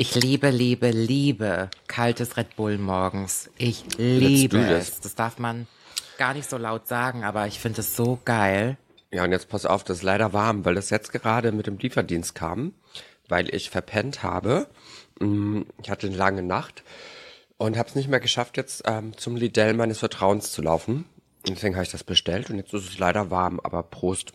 [0.00, 3.50] Ich liebe, liebe, liebe kaltes Red Bull morgens.
[3.58, 4.98] Ich liebe es.
[5.00, 5.66] Das darf man
[6.16, 8.78] gar nicht so laut sagen, aber ich finde es so geil.
[9.12, 11.76] Ja, und jetzt pass auf, das ist leider warm, weil das jetzt gerade mit dem
[11.76, 12.72] Lieferdienst kam,
[13.28, 14.68] weil ich verpennt habe.
[15.18, 16.82] Mm, ich hatte eine lange Nacht
[17.58, 21.04] und habe es nicht mehr geschafft, jetzt ähm, zum Lidl meines Vertrauens zu laufen.
[21.46, 24.32] Und deswegen habe ich das bestellt und jetzt ist es leider warm, aber Prost.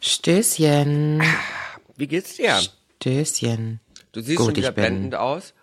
[0.00, 1.22] Stößchen.
[1.96, 2.58] Wie geht's dir?
[2.96, 3.78] Stößchen.
[4.12, 5.54] Du siehst Gut, schon wieder ich bin- blendend aus.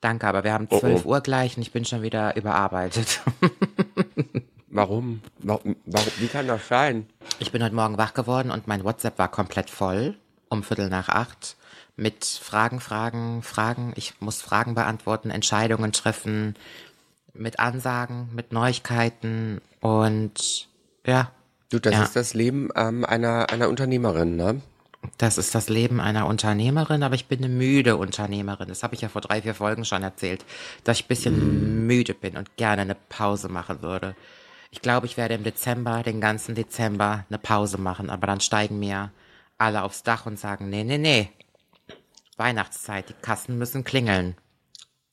[0.00, 1.10] Danke, aber wir haben Oh, 12 oh.
[1.10, 3.20] Uhr gleich und ich bin schon wieder überarbeitet.
[4.68, 5.20] Warum?
[5.38, 5.76] Warum?
[5.84, 6.06] warum?
[6.18, 7.06] Wie kann das sein?
[7.38, 10.16] Ich bin heute Morgen wach geworden und mein WhatsApp war komplett voll
[10.48, 11.56] um Viertel nach acht
[11.96, 13.92] mit Fragen, Fragen, Fragen.
[13.96, 16.56] Ich muss Fragen beantworten, Entscheidungen treffen,
[17.34, 20.68] mit Ansagen, mit Neuigkeiten und
[21.06, 21.30] ja,
[21.70, 22.02] Du, das Ja.
[22.02, 24.60] ist das Leben ähm, einer, einer Unternehmerin, ne?
[25.18, 28.68] Das ist das Leben einer Unternehmerin, aber ich bin eine müde Unternehmerin.
[28.68, 30.44] Das habe ich ja vor drei, vier Folgen schon erzählt,
[30.84, 34.14] dass ich ein bisschen müde bin und gerne eine Pause machen würde.
[34.70, 38.78] Ich glaube, ich werde im Dezember, den ganzen Dezember, eine Pause machen, aber dann steigen
[38.78, 39.10] mir
[39.58, 41.30] alle aufs Dach und sagen, nee, nee, nee.
[42.36, 44.36] Weihnachtszeit, die Kassen müssen klingeln.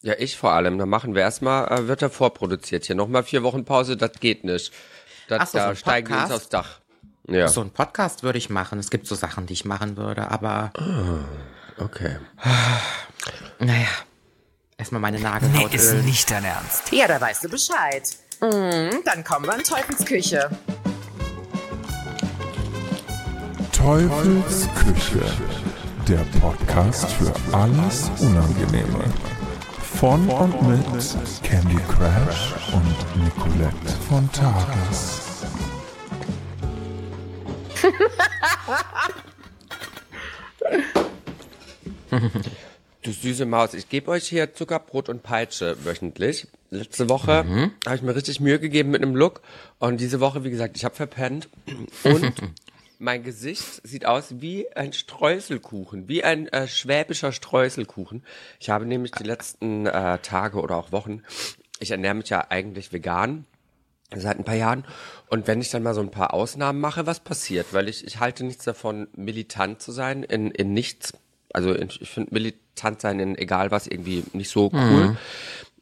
[0.01, 0.77] Ja, ich vor allem.
[0.77, 2.95] Dann machen wir erstmal, äh, wird er vorproduziert hier.
[2.95, 4.71] Nochmal vier Wochen Pause, das geht nicht.
[5.27, 6.78] Das, so, so da ein steigen wir uns aufs Dach.
[7.29, 8.79] Ja, So ein Podcast würde ich machen.
[8.79, 10.71] Es gibt so Sachen, die ich machen würde, aber
[11.77, 12.17] okay.
[13.59, 13.87] naja.
[14.77, 16.05] Erstmal meine Nee, Nagelhaut ist ölen.
[16.05, 16.91] nicht dein Ernst.
[16.93, 18.03] Ja, da weißt du Bescheid.
[18.41, 20.49] Mhm, dann kommen wir in Teufels Küche.
[23.73, 25.21] Teufels Küche,
[26.07, 29.03] der Podcast für alles Unangenehme.
[29.99, 30.85] Von und mit
[31.43, 35.28] Candy Crash und Nicolette von Tages.
[43.01, 46.47] Du süße Maus, ich gebe euch hier Zuckerbrot und Peitsche wöchentlich.
[46.69, 47.71] Letzte Woche Mhm.
[47.85, 49.41] habe ich mir richtig Mühe gegeben mit einem Look
[49.79, 51.47] und diese Woche, wie gesagt, ich habe verpennt
[52.03, 52.33] und
[52.99, 58.23] mein Gesicht sieht aus wie ein Streuselkuchen, wie ein äh, schwäbischer Streuselkuchen.
[58.59, 61.23] Ich habe nämlich die letzten äh, Tage oder auch Wochen,
[61.79, 63.45] ich ernähre mich ja eigentlich vegan
[64.15, 64.85] seit ein paar Jahren.
[65.27, 67.67] Und wenn ich dann mal so ein paar Ausnahmen mache, was passiert?
[67.71, 71.13] Weil ich, ich halte nichts davon, militant zu sein in, in nichts.
[71.53, 75.17] Also in, ich finde militant sein in egal was irgendwie nicht so cool.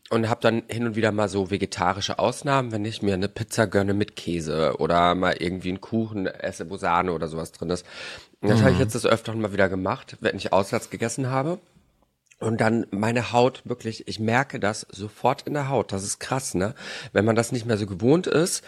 [0.09, 3.67] Und habe dann hin und wieder mal so vegetarische Ausnahmen, wenn ich mir eine Pizza
[3.67, 7.85] gönne mit Käse oder mal irgendwie einen Kuchen esse, wo Sahne oder sowas drin ist.
[8.39, 11.59] Und das habe ich jetzt des Öfteren mal wieder gemacht, wenn ich auswärts gegessen habe.
[12.39, 15.91] Und dann meine Haut wirklich, ich merke das sofort in der Haut.
[15.91, 16.75] Das ist krass, ne?
[17.11, 18.63] Wenn man das nicht mehr so gewohnt ist,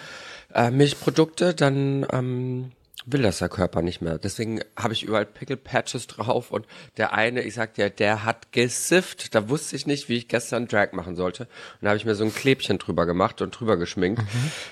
[0.53, 2.72] äh, Milchprodukte, dann ähm,
[3.06, 4.18] will das der Körper nicht mehr.
[4.18, 6.66] Deswegen habe ich überall Pickle Patches drauf und
[6.97, 9.35] der eine, ich sag dir, der hat gesifft.
[9.35, 11.44] Da wusste ich nicht, wie ich gestern Drag machen sollte.
[11.44, 14.24] Und da habe ich mir so ein Klebchen drüber gemacht und drüber geschminkt.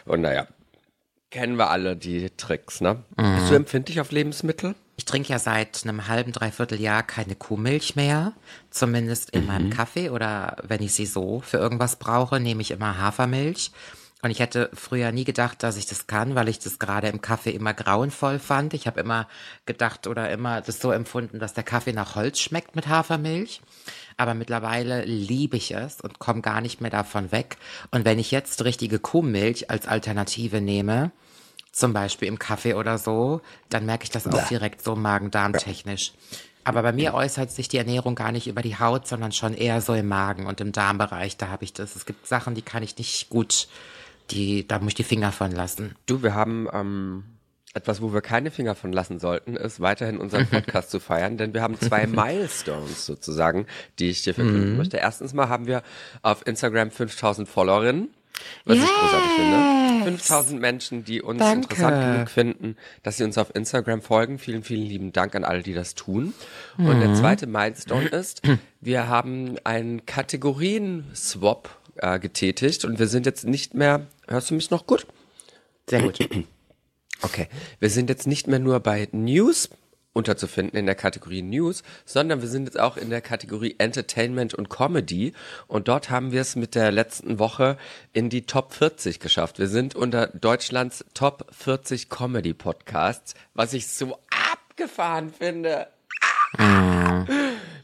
[0.05, 0.47] Und naja,
[1.29, 3.03] kennen wir alle die Tricks, ne?
[3.15, 4.75] Bist du empfindlich auf Lebensmittel?
[4.97, 8.33] Ich trinke ja seit einem halben, dreiviertel Jahr keine Kuhmilch mehr.
[8.71, 12.97] Zumindest in meinem Kaffee oder wenn ich sie so für irgendwas brauche, nehme ich immer
[12.97, 13.71] Hafermilch.
[14.23, 17.21] Und ich hätte früher nie gedacht, dass ich das kann, weil ich das gerade im
[17.21, 18.73] Kaffee immer grauenvoll fand.
[18.73, 19.27] Ich habe immer
[19.67, 23.61] gedacht oder immer das so empfunden, dass der Kaffee nach Holz schmeckt mit Hafermilch.
[24.17, 27.57] Aber mittlerweile liebe ich es und komme gar nicht mehr davon weg.
[27.91, 31.11] Und wenn ich jetzt richtige Kuhmilch als Alternative nehme,
[31.77, 36.13] zum Beispiel im Kaffee oder so, dann merke ich das auch direkt so magen-darm-technisch.
[36.63, 39.79] Aber bei mir äußert sich die Ernährung gar nicht über die Haut, sondern schon eher
[39.81, 41.95] so im Magen und im Darmbereich, da habe ich das.
[41.95, 43.67] Es gibt Sachen, die kann ich nicht gut,
[44.31, 45.95] die, da muss ich die Finger von lassen.
[46.07, 47.23] Du, wir haben ähm,
[47.73, 51.53] etwas, wo wir keine Finger von lassen sollten, ist weiterhin unseren Podcast zu feiern, denn
[51.53, 53.65] wir haben zwei Milestones sozusagen,
[53.99, 54.77] die ich dir verkünden Mhm.
[54.77, 54.97] möchte.
[54.97, 55.83] Erstens mal haben wir
[56.21, 58.09] auf Instagram 5000 Followerinnen,
[58.65, 60.03] was ich großartig finde.
[60.05, 61.61] 5000 Menschen, die uns Danke.
[61.63, 64.39] interessant genug finden, dass sie uns auf Instagram folgen.
[64.39, 66.33] Vielen, vielen lieben Dank an alle, die das tun.
[66.77, 66.99] Und Mhm.
[67.01, 68.41] der zweite Milestone ist,
[68.81, 74.69] wir haben einen Kategorien-Swap äh, getätigt und wir sind jetzt nicht mehr, hörst du mich
[74.71, 75.07] noch gut?
[75.89, 76.19] Sehr gut.
[77.23, 77.47] Okay,
[77.79, 79.69] wir sind jetzt nicht mehr nur bei News
[80.17, 84.69] unterzufinden in der Kategorie News, sondern wir sind jetzt auch in der Kategorie Entertainment und
[84.69, 85.33] Comedy
[85.67, 87.77] und dort haben wir es mit der letzten Woche
[88.13, 89.59] in die Top 40 geschafft.
[89.59, 95.87] Wir sind unter Deutschlands Top 40 Comedy Podcasts, was ich so abgefahren finde.
[96.57, 97.25] Ah,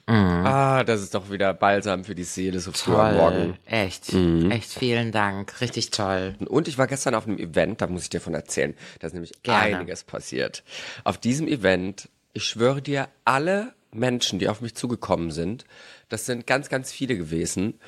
[0.07, 3.57] ah das ist doch wieder balsam für die Seele so früh am Morgen.
[3.65, 4.13] Echt.
[4.13, 5.61] Echt vielen Dank.
[5.61, 6.35] Richtig toll.
[6.47, 8.75] Und ich war gestern auf einem Event, da muss ich dir von erzählen.
[8.99, 9.77] Da ist nämlich Gerne.
[9.77, 10.63] einiges passiert.
[11.03, 15.65] Auf diesem Event, ich schwöre dir, alle Menschen, die auf mich zugekommen sind.
[16.09, 17.79] Das sind ganz, ganz viele gewesen.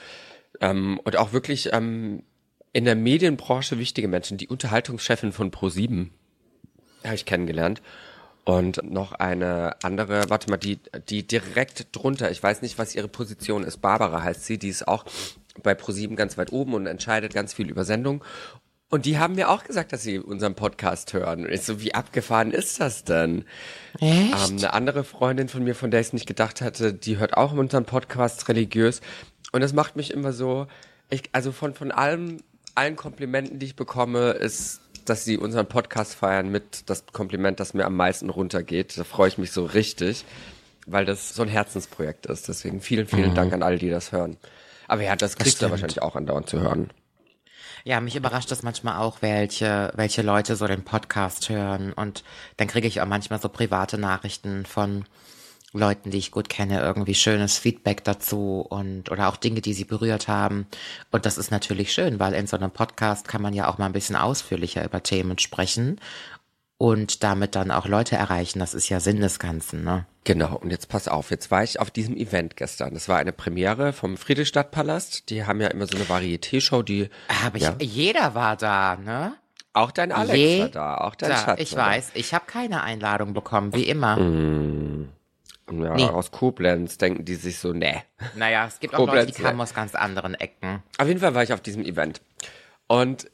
[0.62, 2.24] Ähm, und auch wirklich ähm,
[2.74, 4.38] in der Medienbranche wichtige Menschen.
[4.38, 6.09] Die Unterhaltungschefin von Pro7
[7.03, 7.81] habe ich kennengelernt.
[8.44, 13.07] Und noch eine andere, warte mal, die, die direkt drunter, ich weiß nicht, was ihre
[13.07, 15.03] Position ist, Barbara heißt sie, die ist auch
[15.63, 18.24] bei ProSieben ganz weit oben und entscheidet ganz viel über Sendung.
[18.89, 21.45] Und die haben mir auch gesagt, dass sie unseren Podcast hören.
[21.45, 23.45] Und ich so, wie abgefahren ist das denn?
[23.99, 24.49] Echt?
[24.49, 27.35] Ähm, eine andere Freundin von mir, von der ich es nicht gedacht hatte, die hört
[27.35, 29.01] auch unseren Podcast religiös.
[29.51, 30.67] Und das macht mich immer so,
[31.09, 32.37] ich, also von, von allem,
[32.75, 37.75] allen Komplimenten, die ich bekomme, ist dass sie unseren Podcast feiern mit das Kompliment, das
[37.75, 38.97] mir am meisten runtergeht.
[38.97, 40.25] Da freue ich mich so richtig,
[40.88, 42.47] weil das so ein Herzensprojekt ist.
[42.47, 43.35] Deswegen vielen, vielen Mhm.
[43.35, 44.38] Dank an alle, die das hören.
[44.88, 45.71] Aber ja, das kriegst du stimmt.
[45.73, 46.89] wahrscheinlich auch andauernd zu hören.
[47.87, 51.93] Ja, mich überrascht das manchmal auch, welche, welche Leute so den Podcast hören.
[51.93, 52.23] Und
[52.57, 55.05] dann kriege ich auch manchmal so private Nachrichten von
[55.71, 59.83] Leuten, die ich gut kenne, irgendwie schönes Feedback dazu und oder auch Dinge, die sie
[59.83, 60.65] berührt haben.
[61.11, 63.85] Und das ist natürlich schön, weil in so einem Podcast kann man ja auch mal
[63.85, 65.99] ein bisschen ausführlicher über Themen sprechen
[66.77, 68.60] und damit dann auch Leute erreichen.
[68.60, 70.06] Das ist ja Sinn des Ganzen, ne?
[70.25, 72.94] Genau, und jetzt pass auf, jetzt war ich auf diesem Event gestern.
[72.95, 75.30] Das war eine Premiere vom Friedrichstadtpalast.
[75.30, 77.10] Die haben ja immer so eine Varieté-Show, die
[77.45, 77.75] Aber Ja.
[77.80, 79.36] ich, jeder war da, ne?
[79.74, 81.60] auch dein Alex Je- war da, auch dein Da, Schatz.
[81.62, 81.77] ich da.
[81.86, 84.18] weiß, ich habe keine Einladung bekommen, wie immer.
[85.72, 86.04] Ja, Nee.
[86.06, 88.01] aus Koblenz denken die sich so, nee.
[88.36, 89.63] Naja, es gibt auch Leute, die Koblenz, kamen ne?
[89.63, 90.83] aus ganz anderen Ecken.
[90.98, 92.22] Auf jeden Fall war ich auf diesem Event.
[92.88, 93.30] Und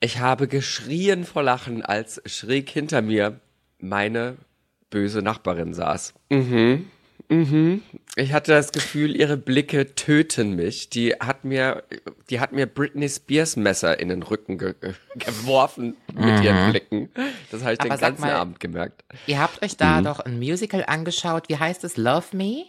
[0.00, 3.40] ich habe geschrien vor Lachen, als schräg hinter mir
[3.78, 4.36] meine
[4.90, 6.14] böse Nachbarin saß.
[6.30, 6.86] Mhm.
[7.28, 7.82] Mhm.
[8.14, 10.90] Ich hatte das Gefühl, ihre Blicke töten mich.
[10.90, 11.82] Die hat mir,
[12.30, 17.08] die hat mir Britney Spears Messer in den Rücken ge ge- geworfen mit ihren Blicken.
[17.50, 19.04] Das habe ich Aber den ganzen mal- Abend gemerkt.
[19.26, 19.76] Ihr habt euch Mhm.
[19.78, 21.48] da doch ein Musical angeschaut.
[21.48, 21.96] Wie heißt es?
[21.96, 22.66] Love Me?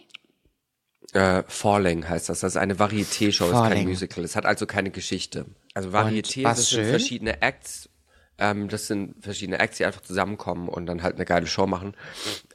[1.12, 2.40] Äh, Falling heißt das.
[2.40, 3.88] Das ist eine Varieté-Show, ist kein.
[3.88, 4.24] Musical.
[4.24, 5.46] Es hat also keine Geschichte.
[5.74, 6.90] Also Varieté, das sind schön?
[6.90, 7.88] verschiedene Acts.
[8.40, 11.94] Ähm, das sind verschiedene Acts, die einfach zusammenkommen und dann halt eine geile Show machen.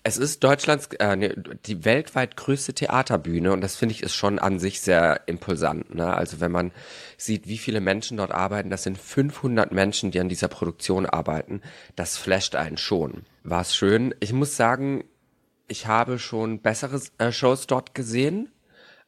[0.04, 1.34] Es ist Deutschlands, äh, nee,
[1.66, 5.94] die weltweit größte Theaterbühne und das finde ich ist schon an sich sehr impulsant.
[5.94, 6.14] Ne?
[6.14, 6.72] Also wenn man
[7.18, 11.62] sieht, wie viele Menschen dort arbeiten, das sind 500 Menschen, die an dieser Produktion arbeiten.
[11.98, 13.26] Das flasht einen schon.
[13.44, 14.16] War es schön.
[14.22, 15.04] Ich muss sagen,
[15.68, 18.50] ich habe schon bessere äh, Shows dort gesehen.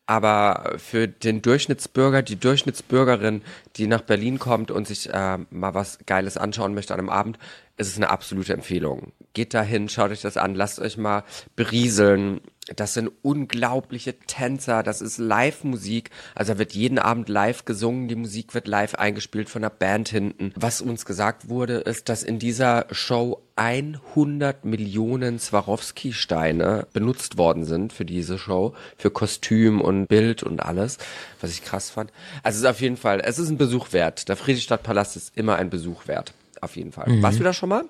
[0.07, 3.41] Aber für den Durchschnittsbürger, die Durchschnittsbürgerin,
[3.75, 7.39] die nach Berlin kommt und sich äh, mal was Geiles anschauen möchte an einem Abend,
[7.77, 9.11] ist es eine absolute Empfehlung.
[9.33, 11.23] Geht dahin, schaut euch das an, lasst euch mal
[11.55, 12.39] berieseln.
[12.75, 16.09] Das sind unglaubliche Tänzer, das ist Live-Musik.
[16.33, 20.09] Also da wird jeden Abend live gesungen, die Musik wird live eingespielt von der Band
[20.09, 20.51] hinten.
[20.55, 27.93] Was uns gesagt wurde, ist, dass in dieser Show 100 Millionen Swarovski-Steine benutzt worden sind
[27.93, 30.97] für diese Show, für Kostüm und Bild und alles,
[31.41, 32.11] was ich krass fand.
[32.41, 34.27] Also es ist auf jeden Fall, es ist ein Besuch wert.
[34.27, 36.33] Der Friedrichstadtpalast ist immer ein Besuch wert.
[36.65, 37.21] Auf jeden Fall.
[37.21, 37.85] Warst du da schon mal?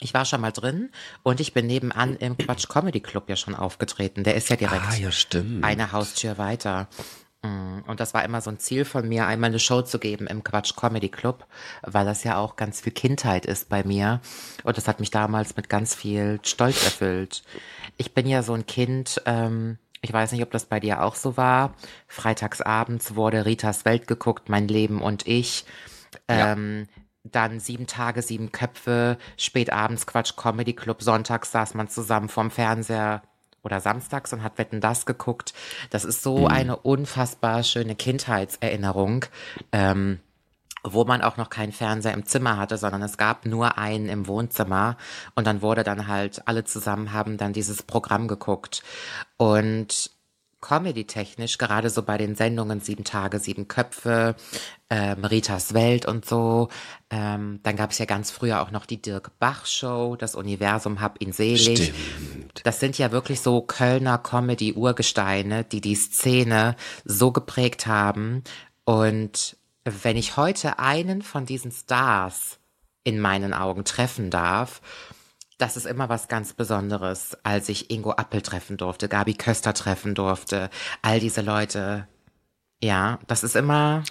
[0.00, 0.90] Ich war schon mal drin
[1.22, 4.24] und ich bin nebenan im Quatsch Comedy Club ja schon aufgetreten.
[4.24, 5.64] Der ist ja direkt Ah, stimmt.
[5.64, 6.88] eine Haustür weiter.
[7.42, 10.26] Mm, Und das war immer so ein Ziel von mir, einmal eine Show zu geben
[10.26, 11.46] im Quatsch Comedy Club,
[11.82, 14.20] weil das ja auch ganz viel Kindheit ist bei mir.
[14.64, 17.42] Und das hat mich damals mit ganz viel Stolz erfüllt.
[17.96, 21.14] Ich bin ja so ein Kind, ähm, ich weiß nicht, ob das bei dir auch
[21.14, 21.74] so war.
[22.08, 25.64] Freitagsabends wurde Ritas Welt geguckt, mein Leben und ich.
[26.28, 26.88] Ähm,
[27.24, 32.50] dann sieben Tage, sieben Köpfe, spät abends Quatsch Comedy Club, sonntags saß man zusammen vorm
[32.50, 33.22] Fernseher
[33.62, 35.54] oder samstags und hat Wetten das geguckt.
[35.90, 39.24] Das ist so eine unfassbar schöne Kindheitserinnerung.
[39.72, 40.20] Ähm,
[40.86, 44.26] wo man auch noch keinen Fernseher im Zimmer hatte, sondern es gab nur einen im
[44.26, 44.98] Wohnzimmer
[45.34, 48.82] und dann wurde dann halt alle zusammen haben dann dieses Programm geguckt
[49.38, 50.10] und
[50.64, 54.34] Comedy-technisch, gerade so bei den Sendungen Sieben Tage, Sieben Köpfe,
[54.88, 56.70] ähm, Ritas Welt und so.
[57.10, 61.20] Ähm, dann gab es ja ganz früher auch noch die Dirk Bach-Show, das Universum hab
[61.20, 61.92] ihn selig.
[62.62, 68.42] Das sind ja wirklich so Kölner Comedy-Urgesteine, die die Szene so geprägt haben.
[68.84, 72.58] Und wenn ich heute einen von diesen Stars
[73.02, 74.80] in meinen Augen treffen darf,
[75.58, 80.14] das ist immer was ganz Besonderes, als ich Ingo Appel treffen durfte, Gabi Köster treffen
[80.14, 80.70] durfte,
[81.02, 82.08] all diese Leute.
[82.82, 84.02] Ja, das ist immer,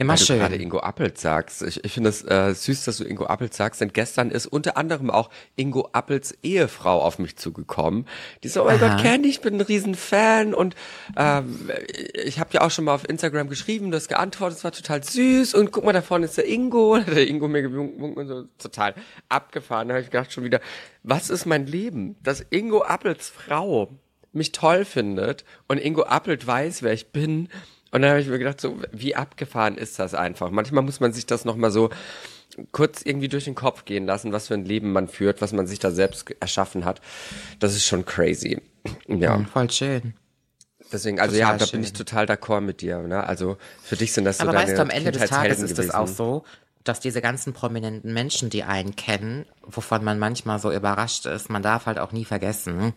[0.00, 0.38] Immer weil du schön.
[0.38, 1.60] gerade Ingo Appelt sagst.
[1.60, 4.78] Ich, ich finde es äh, süß, dass du Ingo Appelt sagst, denn gestern ist unter
[4.78, 8.06] anderem auch Ingo Appels Ehefrau auf mich zugekommen.
[8.42, 8.94] Die so, oh mein Aha.
[8.94, 10.74] Gott, Candy, ich bin ein Riesenfan und
[11.18, 11.70] ähm,
[12.14, 15.04] ich habe ja auch schon mal auf Instagram geschrieben, du hast geantwortet, es war total
[15.04, 16.98] süß und guck mal, da vorne ist der Ingo.
[17.00, 18.94] Da hat der Ingo mir gewunken und so total
[19.28, 19.88] abgefahren.
[19.88, 20.60] Da habe ich gedacht schon wieder,
[21.02, 22.16] was ist mein Leben?
[22.22, 23.90] Dass Ingo Appels Frau
[24.32, 27.48] mich toll findet und Ingo Appelt weiß, wer ich bin.
[27.92, 30.50] Und dann habe ich mir gedacht, so wie abgefahren ist das einfach.
[30.50, 31.90] Manchmal muss man sich das nochmal so
[32.72, 35.66] kurz irgendwie durch den Kopf gehen lassen, was für ein Leben man führt, was man
[35.66, 37.00] sich da selbst erschaffen hat.
[37.58, 38.60] Das ist schon crazy.
[39.08, 40.14] Ja, Hm, Voll schön.
[40.92, 41.82] deswegen, also total ja, da bin schön.
[41.82, 42.98] ich total d'accord mit dir.
[43.02, 43.22] Ne?
[43.24, 45.78] Also für dich sind das so Aber deine weißt du, am Ende des Tages ist
[45.78, 46.14] es auch gewesen.
[46.16, 46.44] so,
[46.82, 51.62] dass diese ganzen prominenten Menschen, die einen kennen, wovon man manchmal so überrascht ist, man
[51.62, 52.94] darf halt auch nie vergessen,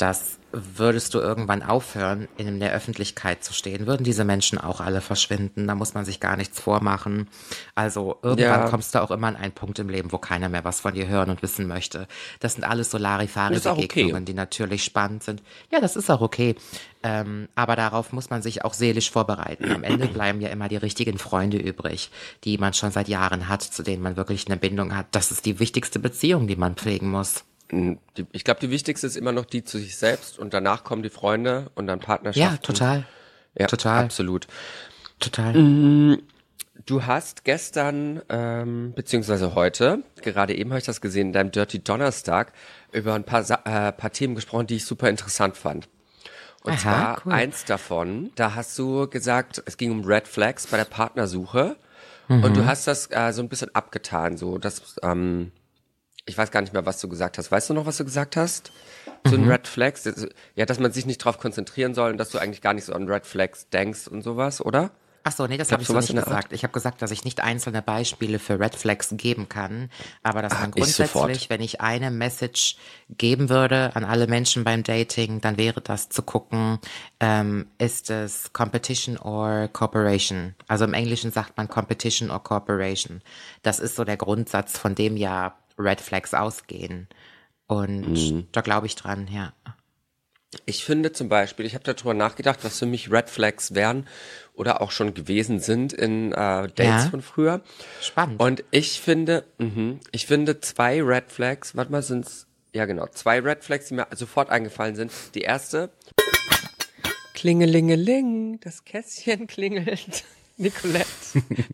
[0.00, 5.00] dass würdest du irgendwann aufhören, in der Öffentlichkeit zu stehen, würden diese Menschen auch alle
[5.00, 5.68] verschwinden.
[5.68, 7.28] Da muss man sich gar nichts vormachen.
[7.76, 8.68] Also irgendwann Ja.
[8.68, 11.06] kommst du auch immer an einen Punkt im Leben, wo keiner mehr was von dir
[11.06, 12.08] hören und wissen möchte.
[12.40, 13.28] Das sind alles so Das auch okay.
[13.30, 15.42] Larifari-Begegnungen, die natürlich spannend sind.
[15.70, 16.56] Ja, das ist auch okay.
[17.02, 19.72] Ähm, aber darauf muss man sich auch seelisch vorbereiten.
[19.72, 22.10] Am Ende bleiben ja immer die richtigen Freunde übrig,
[22.44, 25.06] die man schon seit Jahren hat, zu denen man wirklich eine Bindung hat.
[25.12, 27.44] Das ist die wichtigste Beziehung, die man pflegen muss.
[28.32, 31.10] Ich glaube, die wichtigste ist immer noch die zu sich selbst und danach kommen die
[31.10, 32.54] Freunde und dann Partnerschaften.
[32.54, 33.06] Ja, total.
[33.56, 34.04] Ja, total.
[34.04, 34.46] Absolut.
[35.18, 36.18] Total.
[36.86, 41.78] Du hast gestern, ähm, beziehungsweise heute, gerade eben habe ich das gesehen, in deinem Dirty
[41.80, 42.52] Donnerstag,
[42.92, 45.88] über ein paar, äh, paar Themen gesprochen, die ich super interessant fand.
[46.62, 47.32] Und Aha, zwar cool.
[47.32, 51.76] eins davon, da hast du gesagt, es ging um Red Flags bei der Partnersuche.
[52.28, 52.54] Und Mhm.
[52.54, 55.52] du hast das äh, so ein bisschen abgetan, so dass, ähm,
[56.26, 57.50] ich weiß gar nicht mehr, was du gesagt hast.
[57.50, 58.72] Weißt du noch, was du gesagt hast?
[59.24, 59.42] So Mhm.
[59.44, 60.08] ein Red Flags,
[60.54, 62.92] ja, dass man sich nicht darauf konzentrieren soll und dass du eigentlich gar nicht so
[62.94, 64.90] an Red Flags denkst und sowas, oder?
[65.22, 66.54] Ach so, nee, das habe ich so nicht gesagt.
[66.54, 69.90] Ich habe gesagt, dass ich nicht einzelne Beispiele für Red Flags geben kann,
[70.22, 72.76] aber dass Ah, man grundsätzlich, wenn ich eine Message
[73.10, 76.78] geben würde an alle Menschen beim Dating, dann wäre das zu gucken,
[77.20, 80.54] ähm, ist es Competition or Cooperation?
[80.68, 83.20] Also im Englischen sagt man Competition or Cooperation.
[83.62, 87.08] Das ist so der Grundsatz, von dem ja Red Flags ausgehen.
[87.66, 88.46] Und Mhm.
[88.52, 89.52] da glaube ich dran, ja.
[90.66, 94.08] Ich finde zum Beispiel, ich habe darüber nachgedacht, was für mich Red Flags wären
[94.54, 96.34] oder auch schon gewesen sind in äh,
[96.66, 97.08] Dates Ja.
[97.10, 97.60] von früher.
[98.00, 98.40] Spannend.
[98.42, 103.38] Und ich finde, mhm, ich finde zwei Red Flags, warte mal, sind's, ja genau, zwei
[103.38, 105.12] Red Flags, die mir sofort eingefallen sind.
[105.36, 105.90] Die erste,
[107.34, 110.24] Klingelingeling, das Kästchen klingelt.
[110.56, 111.06] Nicolette,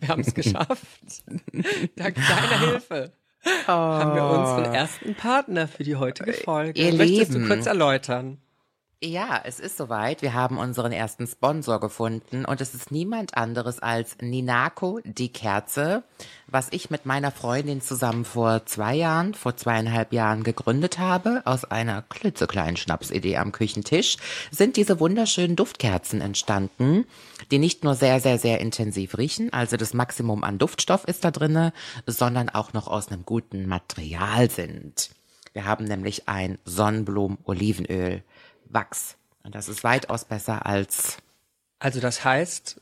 [0.01, 0.85] wir haben es geschafft.
[1.97, 3.13] Dank deiner Hilfe
[3.67, 6.81] haben wir unseren ersten Partner für die heutige Folge.
[6.81, 7.43] Ihr Möchtest Lieben.
[7.43, 8.39] du kurz erläutern?
[9.03, 10.23] Ja, es ist soweit.
[10.23, 16.03] Wir haben unseren ersten Sponsor gefunden und es ist niemand anderes als Ninako, die Kerze,
[16.47, 21.43] was ich mit meiner Freundin zusammen vor zwei Jahren, vor zweieinhalb Jahren gegründet habe.
[21.45, 24.17] Aus einer klitzekleinen Schnapsidee am Küchentisch
[24.51, 27.05] sind diese wunderschönen Duftkerzen entstanden,
[27.51, 31.31] die nicht nur sehr, sehr, sehr intensiv riechen, also das Maximum an Duftstoff ist da
[31.31, 31.75] drinne,
[32.07, 35.11] sondern auch noch aus einem guten Material sind.
[35.53, 38.23] Wir haben nämlich ein Sonnenblumen-Olivenöl.
[38.71, 39.17] Wachs.
[39.43, 41.19] Und das ist weitaus besser als.
[41.79, 42.81] Also das heißt,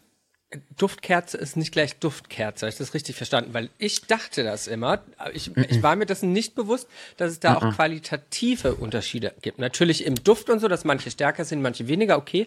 [0.77, 2.67] Duftkerze ist nicht gleich Duftkerze.
[2.67, 3.55] Habe ich das richtig verstanden?
[3.55, 5.03] Weil ich dachte das immer.
[5.33, 9.59] Ich, ich war mir dessen nicht bewusst, dass es da auch qualitative Unterschiede gibt.
[9.59, 12.47] Natürlich im Duft und so, dass manche stärker sind, manche weniger, okay.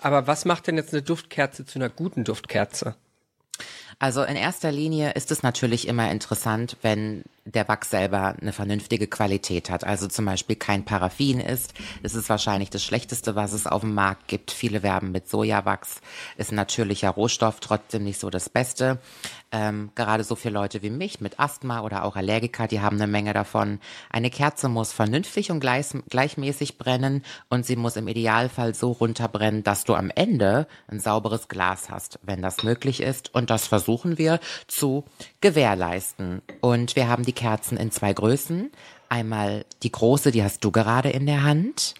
[0.00, 2.94] Aber was macht denn jetzt eine Duftkerze zu einer guten Duftkerze?
[4.00, 9.08] Also in erster Linie ist es natürlich immer interessant, wenn der Wachs selber eine vernünftige
[9.08, 9.82] Qualität hat.
[9.82, 11.74] Also zum Beispiel kein Paraffin ist.
[12.02, 14.52] Das ist wahrscheinlich das Schlechteste, was es auf dem Markt gibt.
[14.52, 16.00] Viele werben mit Sojawachs.
[16.36, 18.98] Ist ein natürlicher Rohstoff, trotzdem nicht so das Beste.
[19.50, 23.06] Ähm, gerade so für Leute wie mich mit Asthma oder auch Allergiker, die haben eine
[23.06, 23.80] Menge davon.
[24.10, 29.62] Eine Kerze muss vernünftig und gleich, gleichmäßig brennen und sie muss im Idealfall so runterbrennen,
[29.62, 33.34] dass du am Ende ein sauberes Glas hast, wenn das möglich ist.
[33.34, 35.04] Und das versuchen wir zu
[35.40, 36.42] gewährleisten.
[36.60, 38.70] Und wir haben die Kerzen in zwei Größen.
[39.08, 41.94] Einmal die große, die hast du gerade in der Hand.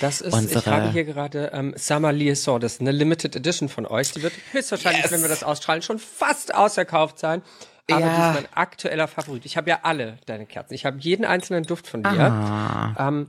[0.00, 3.68] Das ist, Unsere- ich habe hier gerade ähm, Summer Liaison, das ist eine Limited Edition
[3.68, 4.12] von euch.
[4.12, 5.12] Die wird höchstwahrscheinlich, Yes.
[5.12, 7.42] wenn wir das ausstrahlen, schon fast ausverkauft sein.
[7.90, 8.06] Aber Ja.
[8.06, 9.44] die ist mein aktueller Favorit.
[9.44, 10.74] Ich habe ja alle deine Kerzen.
[10.74, 12.10] Ich habe jeden einzelnen Duft von dir.
[12.32, 13.08] Ah.
[13.08, 13.28] Ähm,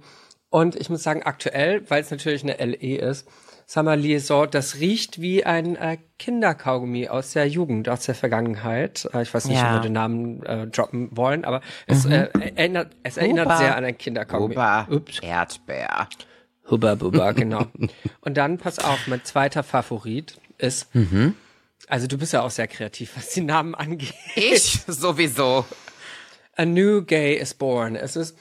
[0.49, 3.27] und ich muss sagen, aktuell, weil es natürlich eine LE ist,
[3.67, 9.09] Summer Liaison, das riecht wie ein äh, Kinderkaugummi aus der Jugend, aus der Vergangenheit.
[9.13, 9.67] Äh, ich weiß nicht, Ja.
[9.69, 13.83] ob wir den Namen äh, droppen wollen, aber es, äh, erinnert, es erinnert sehr an
[13.83, 14.53] ein Kinderkaugummi.
[14.53, 14.87] Huba.
[14.91, 15.19] Ups.
[15.19, 16.07] Erdbeer.
[16.69, 17.67] Hubba Bubba, genau.
[18.21, 20.87] Und dann, pass auf, mein zweiter Favorit ist,
[21.87, 24.13] Also du bist ja auch sehr kreativ, was die Namen angeht.
[24.35, 25.65] Ich sowieso.
[26.55, 27.95] A New Gay is Born.
[27.95, 28.35] Es ist,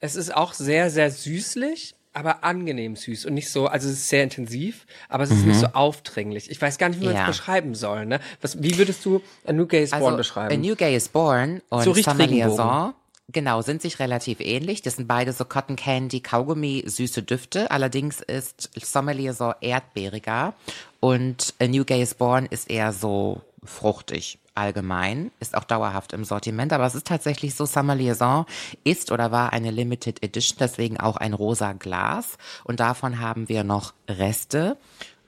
[0.00, 4.08] es ist auch sehr, sehr süßlich, aber angenehm süß und nicht so, also es ist
[4.08, 6.48] sehr intensiv, aber es ist nicht so aufdringlich.
[6.50, 7.26] Ich weiß gar nicht, wie man es Ja.
[7.26, 8.06] beschreiben soll.
[8.06, 8.20] Ne?
[8.40, 10.54] Was, wie würdest du A New Gay is Born Also, beschreiben?
[10.54, 12.26] A New Gay is Born und So Summer.
[12.26, 12.94] Liaison,
[13.32, 14.82] genau, sind sich relativ ähnlich.
[14.82, 17.70] Das sind beide so Cotton Candy, Kaugummi, süße Düfte.
[17.70, 20.54] Allerdings ist Summer Liaison erdbeeriger
[21.00, 24.38] und A New Gay is Born ist eher so fruchtig.
[24.56, 28.46] Allgemein, ist auch dauerhaft im Sortiment, aber es ist tatsächlich so, Summer Liaison
[28.84, 33.64] ist oder war eine Limited Edition, deswegen auch ein rosa Glas und davon haben wir
[33.64, 34.76] noch Reste.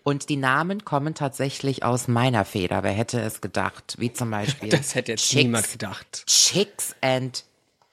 [0.05, 2.85] Und die Namen kommen tatsächlich aus meiner Feder.
[2.85, 3.97] Wer hätte es gedacht?
[3.99, 4.69] Wie zum Beispiel.
[4.69, 5.43] das hätte jetzt Chicks.
[5.43, 6.23] niemand gedacht.
[6.27, 7.43] Chicks and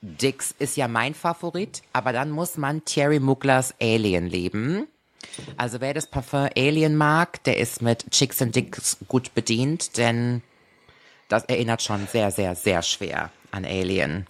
[0.04, 4.88] Dicks ist ja mein Favorit, aber dann muss man Thierry Muglers Alien leben.
[5.56, 10.42] Also wer das Parfum Alien mag, der ist mit Chicks and Dicks gut bedient, denn
[11.30, 14.28] das erinnert schon sehr, sehr, sehr schwer an Alien.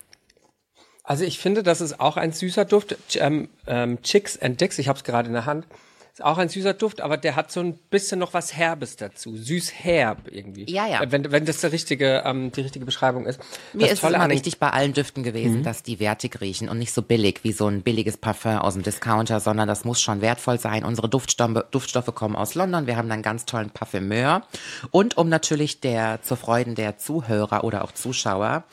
[1.03, 2.95] Also ich finde, das ist auch ein süßer Duft.
[3.15, 5.65] Ähm, ähm, Chicks and Dicks, ich habe es gerade in der Hand.
[6.13, 9.35] Ist auch ein süßer Duft, aber der hat so ein bisschen noch was Herbes dazu.
[9.35, 10.69] Süß-herb irgendwie.
[10.71, 11.01] Ja, ja.
[11.11, 13.39] Wenn, wenn das der richtige, ähm, die richtige Beschreibung ist.
[13.73, 15.99] Mir das ist es Tolle immer an den- wichtig bei allen Düften gewesen, dass die
[15.99, 19.67] wertig riechen und nicht so billig wie so ein billiges Parfum aus dem Discounter, sondern
[19.67, 20.83] das muss schon wertvoll sein.
[20.85, 22.85] Unsere Duftstoffe, Duftstoffe kommen aus London.
[22.85, 24.43] Wir haben einen ganz tollen Parfümeur.
[24.91, 28.65] Und um natürlich der, zur Freuden der Zuhörer oder auch Zuschauer,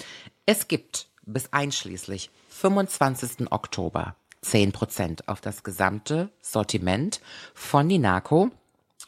[0.44, 3.50] es gibt bis einschließlich 25.
[3.50, 7.20] Oktober 10% auf das gesamte Sortiment
[7.54, 8.50] von Ninaco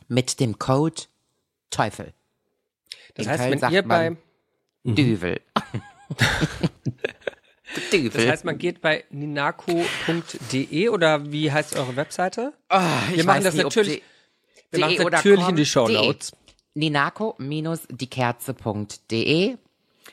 [0.09, 1.03] mit dem Code
[1.71, 2.12] Teufel.
[3.15, 4.19] Das In heißt, Köln wenn ihr bei, man
[4.97, 5.41] Düvel.
[7.93, 8.11] Düvel.
[8.11, 12.53] das heißt, man geht bei ninako.de oder wie heißt eure Webseite?
[13.11, 14.03] ich wir machen weiß das nie, natürlich-
[14.71, 16.31] die- Wir machen natürlich in die Shownotes.
[16.31, 16.39] de.
[16.75, 19.57] Ninaco-diekerze.de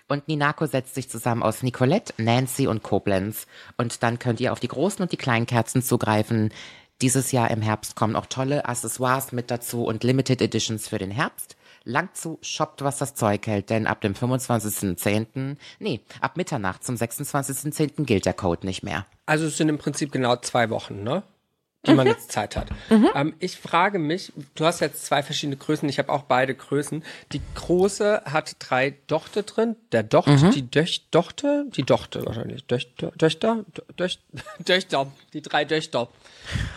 [0.10, 3.48] und Ninaco setzt sich zusammen aus Nicolette, Nancy und Koblenz.
[3.78, 6.51] Und dann könnt ihr auf die großen und die kleinen Kerzen zugreifen.
[7.01, 11.12] Dieses Jahr im Herbst kommen auch tolle Accessoires mit dazu und Limited Editions für den
[11.12, 11.56] Herbst.
[11.86, 16.96] Lang zu, shoppt, was das Zeug hält, denn ab dem 25.10., nee, ab Mitternacht zum
[16.96, 18.04] 26.10.
[18.04, 19.06] gilt der Code nicht mehr.
[19.25, 21.24] Also es sind im Prinzip genau zwei Wochen, ne?
[21.88, 22.67] Die man jetzt Zeit hat.
[22.89, 27.03] Ähm, ich frage mich, du hast jetzt zwei verschiedene Größen, ich habe auch beide Größen.
[27.31, 29.77] Die große hat drei Dochte drin.
[29.94, 32.65] Der Docht, die Döch, Dochte, die Dochte wahrscheinlich.
[32.65, 33.63] Döchter, Döchter,
[33.98, 34.20] Döch,
[34.59, 36.09] Döchter, die drei Döchter.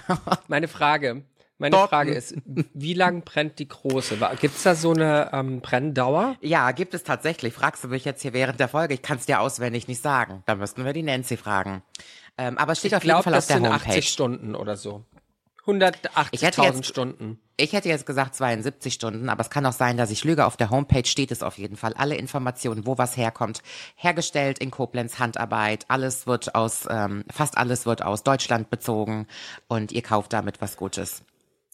[0.46, 1.24] Meine Frage,
[1.62, 4.18] meine Frage ist, wie lang brennt die große?
[4.40, 6.36] Gibt es da so eine ähm, Brenndauer?
[6.40, 7.54] Ja, gibt es tatsächlich.
[7.54, 8.94] Fragst du mich jetzt hier während der Folge?
[8.94, 10.42] Ich kann es dir auswendig nicht sagen.
[10.46, 11.82] Da müssten wir die Nancy fragen.
[12.38, 13.88] Ähm, aber es steht Ich auf jeden glaube, Fall auf das der sind Homepage.
[13.90, 15.04] 80 Stunden oder so.
[16.32, 17.38] Ich hätte 180.000 jetzt- Stunden.
[17.56, 20.46] Ich hätte jetzt gesagt 72 Stunden, aber es kann auch sein, dass ich lüge.
[20.46, 21.94] Auf der Homepage steht es auf jeden Fall.
[21.94, 23.62] Alle Informationen, wo was herkommt.
[23.94, 25.84] Hergestellt in Koblenz, Handarbeit.
[25.86, 29.28] Alles wird aus, ähm, fast alles wird aus Deutschland bezogen.
[29.68, 31.22] Und ihr kauft damit was Gutes.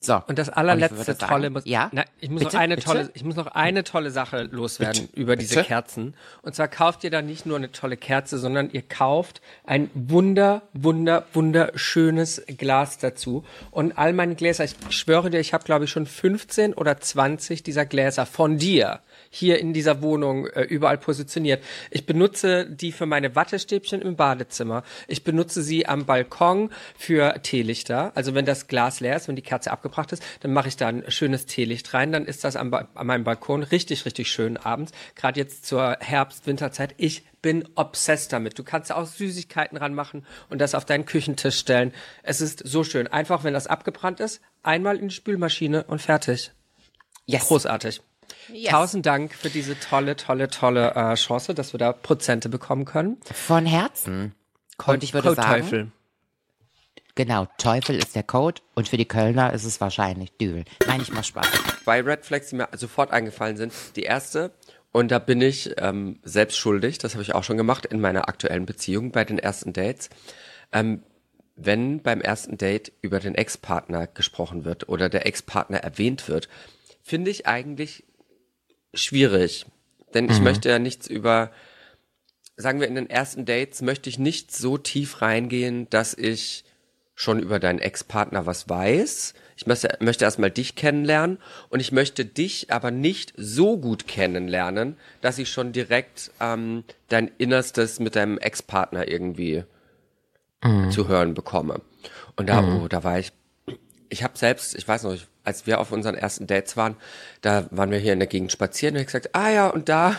[0.00, 0.22] So.
[0.28, 1.88] Und das allerletzte sagen- tolle muss, Ja?
[1.92, 2.54] na, ich muss Bitte?
[2.56, 2.86] noch eine Bitte?
[2.86, 5.66] tolle, ich muss noch eine tolle Sache loswerden über diese Bitte?
[5.66, 6.14] Kerzen.
[6.42, 10.62] Und zwar kauft ihr da nicht nur eine tolle Kerze, sondern ihr kauft ein wunder,
[10.72, 13.44] wunder, wunderschönes Glas dazu.
[13.72, 17.62] Und all meine Gläser, ich schwöre dir, ich habe glaube ich schon 15 oder 20
[17.64, 21.62] dieser Gläser von dir hier in dieser Wohnung äh, überall positioniert.
[21.90, 24.82] Ich benutze die für meine Wattestäbchen im Badezimmer.
[25.06, 28.12] Ich benutze sie am Balkon für Teelichter.
[28.14, 30.88] Also wenn das Glas leer ist, wenn die Kerze abgebracht ist, dann mache ich da
[30.88, 32.12] ein schönes Teelicht rein.
[32.12, 34.92] Dann ist das am ba an meinem Balkon richtig, richtig schön abends.
[35.14, 36.94] Gerade jetzt zur Herbst-Winterzeit.
[36.96, 38.58] Ich bin obsessed damit.
[38.58, 41.92] Du kannst auch Süßigkeiten ranmachen und das auf deinen Küchentisch stellen.
[42.22, 43.06] Es ist so schön.
[43.06, 46.52] Einfach, wenn das abgebrannt ist, einmal in die Spülmaschine und fertig.
[47.26, 47.48] Yes.
[47.48, 48.00] Großartig.
[48.52, 48.70] Yes.
[48.70, 53.18] Tausend Dank für diese tolle, tolle, tolle äh, Chance, dass wir da Prozente bekommen können.
[53.32, 54.34] Von Herzen.
[54.86, 55.92] Und ich würde Code sagen, Teufel.
[57.14, 60.64] genau, Teufel ist der Code und für die Kölner ist es wahrscheinlich Düvel.
[60.86, 61.46] Nein, ich mach Spaß.
[61.84, 63.72] Zwei Red Flags, die mir sofort eingefallen sind.
[63.96, 64.52] Die erste,
[64.92, 68.28] und da bin ich ähm, selbst schuldig, das habe ich auch schon gemacht in meiner
[68.28, 70.10] aktuellen Beziehung bei den ersten Dates.
[70.72, 71.02] Ähm,
[71.56, 76.48] wenn beim ersten Date über den Ex-Partner gesprochen wird oder der Ex-Partner erwähnt wird,
[77.02, 78.04] finde ich eigentlich
[78.94, 79.66] schwierig.
[80.14, 81.50] Denn ich möchte ja nichts über,
[82.56, 86.64] sagen wir in den ersten Dates, möchte ich nicht so tief reingehen, dass ich
[87.14, 89.34] schon über deinen Ex-Partner was weiß.
[89.56, 94.96] Ich möchte, möchte erstmal dich kennenlernen und ich möchte dich aber nicht so gut kennenlernen,
[95.20, 99.64] dass ich schon direkt ähm, dein Innerstes mit deinem Ex-Partner irgendwie
[100.90, 101.80] zu hören bekomme.
[102.36, 103.32] Und da, oh, da war ich
[104.08, 106.96] ich habe selbst, ich weiß noch, ich, als wir auf unseren ersten Dates waren,
[107.42, 110.16] da waren wir hier in der Gegend spazieren und ich gesagt, ah ja, und da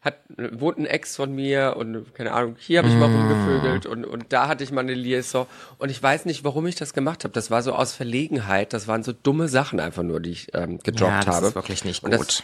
[0.00, 4.04] hat wohnt ein Ex von mir und keine Ahnung, hier habe ich mal rumgevögelt und
[4.04, 5.46] und da hatte ich mal eine Liaison
[5.78, 7.32] und ich weiß nicht, warum ich das gemacht habe.
[7.32, 10.78] Das war so aus Verlegenheit, das waren so dumme Sachen einfach nur, die ich ähm,
[10.80, 11.46] gedroppt Ja, das habe.
[11.48, 12.20] ist wirklich nicht Und gut.
[12.28, 12.42] das-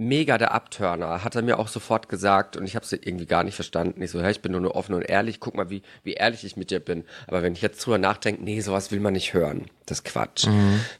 [0.00, 3.44] mega der Abturner, hat er mir auch sofort gesagt und ich habe es irgendwie gar
[3.44, 4.02] nicht verstanden.
[4.02, 6.44] Ich so, hey, ich bin nur, nur offen und ehrlich, guck mal, wie, wie ehrlich
[6.44, 7.04] ich mit dir bin.
[7.26, 9.66] Aber wenn ich jetzt drüber nachdenke, nee, sowas will man nicht hören.
[9.86, 10.46] Das ist Quatsch.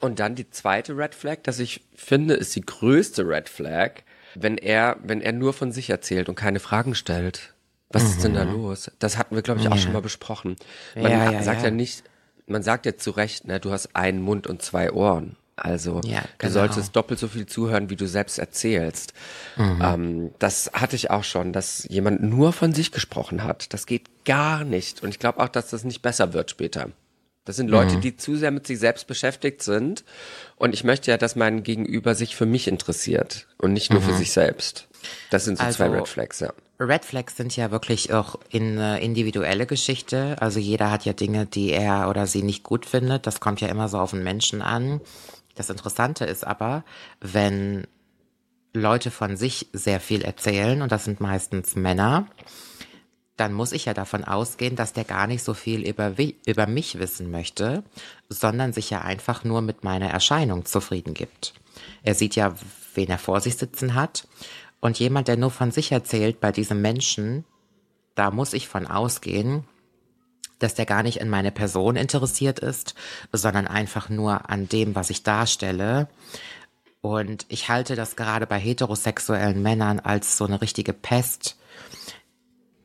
[0.00, 4.02] Und dann die zweite Red Flag, das ich finde, ist die größte Red Flag,
[4.34, 7.54] wenn er, wenn er nur von sich erzählt und keine Fragen stellt.
[7.88, 8.90] Was ist denn da los?
[9.00, 10.56] Das hatten wir, glaube ich, auch schon mal besprochen.
[10.94, 11.68] Man Ja, ja, sagt ja.
[11.68, 11.74] ja.
[11.74, 12.04] nicht,
[12.46, 15.36] man sagt ja zu Recht, ne, du hast einen Mund und zwei Ohren.
[15.60, 16.52] Also Ja, du genau.
[16.52, 19.12] solltest doppelt so viel zuhören, wie du selbst erzählst.
[19.58, 23.72] Ähm, das hatte ich auch schon, dass jemand nur von sich gesprochen hat.
[23.74, 25.02] Das geht gar nicht.
[25.02, 26.88] Und ich glaube auch, dass das nicht besser wird später.
[27.44, 30.04] Das sind Leute, die zu sehr mit sich selbst beschäftigt sind.
[30.56, 34.14] Und ich möchte ja, dass mein Gegenüber sich für mich interessiert und nicht nur für
[34.14, 34.86] sich selbst.
[35.30, 36.52] Das sind so zwei Also- Red Flags, ja.
[36.78, 40.36] Red Flags sind ja wirklich auch in eine individuelle Geschichte.
[40.40, 43.26] Also jeder hat ja Dinge, die er oder sie nicht gut findet.
[43.26, 45.00] Das kommt ja immer so auf den Menschen an.
[45.54, 46.84] Das Interessante ist aber,
[47.20, 47.86] wenn
[48.72, 52.26] Leute von sich sehr viel erzählen, und das sind meistens Männer,
[53.36, 56.14] dann muss ich ja davon ausgehen, dass der gar nicht so viel über,
[56.46, 57.82] über mich wissen möchte,
[58.28, 61.54] sondern sich ja einfach nur mit meiner Erscheinung zufrieden gibt.
[62.02, 62.54] Er sieht ja,
[62.94, 64.28] wen er vor sich sitzen hat.
[64.80, 67.44] Und jemand, der nur von sich erzählt, bei diesem Menschen,
[68.14, 69.64] da muss ich von ausgehen,
[70.60, 72.94] dass der gar nicht in meine Person interessiert ist,
[73.32, 76.08] sondern einfach nur an dem, was ich darstelle.
[77.00, 81.56] Und ich halte das gerade bei heterosexuellen Männern als so eine richtige Pest,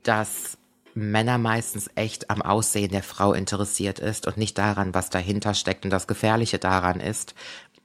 [0.03, 0.57] dass
[0.93, 5.83] Männer meistens echt am Aussehen der Frau interessiert ist und nicht daran, was dahinter steckt.
[5.83, 7.35] Und das Gefährliche daran ist,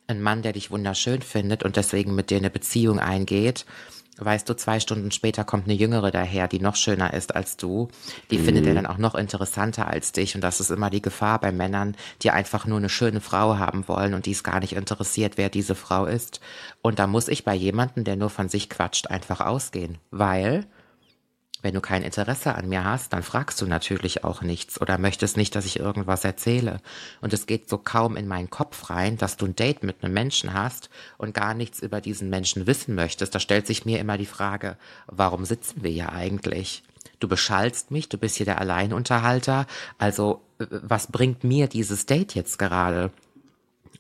[0.07, 3.67] ein Mann, der dich wunderschön findet und deswegen mit dir eine Beziehung eingeht,
[4.25, 7.89] weißt du, zwei Stunden später kommt eine Jüngere daher, die noch schöner ist als du.
[8.31, 10.35] Die findet er dann auch noch interessanter als dich.
[10.35, 13.89] Und das ist immer die Gefahr bei Männern, die einfach nur eine schöne Frau haben
[13.89, 16.41] wollen und die es gar nicht interessiert, wer diese Frau ist.
[16.83, 19.99] Und da muss ich bei jemandem, der nur von sich quatscht, einfach ausgehen.
[20.11, 20.67] Weil,
[21.63, 25.37] wenn du kein Interesse an mir hast, dann fragst du natürlich auch nichts oder möchtest
[25.37, 26.81] nicht, dass ich irgendwas erzähle.
[27.21, 30.15] Und es geht so kaum in meinen Kopf rein, dass du ein Date mit einem
[30.15, 33.35] Menschen hast und gar nichts über diesen Menschen wissen möchtest.
[33.35, 36.83] Da stellt sich mir immer die Frage, warum sitzen wir hier eigentlich?
[37.19, 39.67] Du beschallst mich, du bist hier der Alleinunterhalter.
[39.99, 43.11] Also, äh, was bringt mir dieses Date jetzt gerade?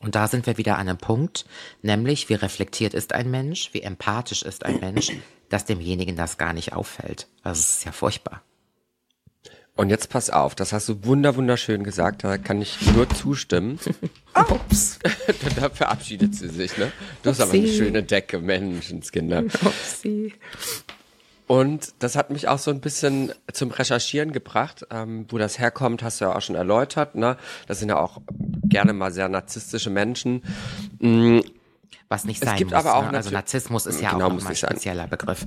[0.00, 1.44] Und da sind wir wieder an einem Punkt,
[1.82, 5.12] nämlich wie reflektiert ist ein Mensch, wie empathisch ist ein Mensch,
[5.50, 7.28] dass demjenigen das gar nicht auffällt.
[7.42, 8.42] Also es ist ja furchtbar.
[9.76, 13.78] Und jetzt pass auf, das hast du wunder wunderschön gesagt, da kann ich nur zustimmen.
[14.34, 14.98] Ups.
[15.56, 16.92] da verabschiedet sie sich, ne?
[17.22, 17.76] Du hast aber eine Upsi.
[17.76, 19.44] schöne Decke, Menschenskinder.
[21.46, 24.86] Und das hat mich auch so ein bisschen zum Recherchieren gebracht.
[24.90, 27.14] Ähm, wo das herkommt, hast du ja auch schon erläutert.
[27.14, 27.36] Ne?
[27.66, 28.20] Das sind ja auch
[28.64, 30.42] gerne mal sehr narzisstische Menschen.
[32.10, 32.78] Was nicht Es sein gibt muss.
[32.84, 33.16] aber auch ne?
[33.16, 34.70] Also Narzissmus ist ja Genau, auch nochmal ein nicht sein.
[34.72, 35.46] spezieller Begriff.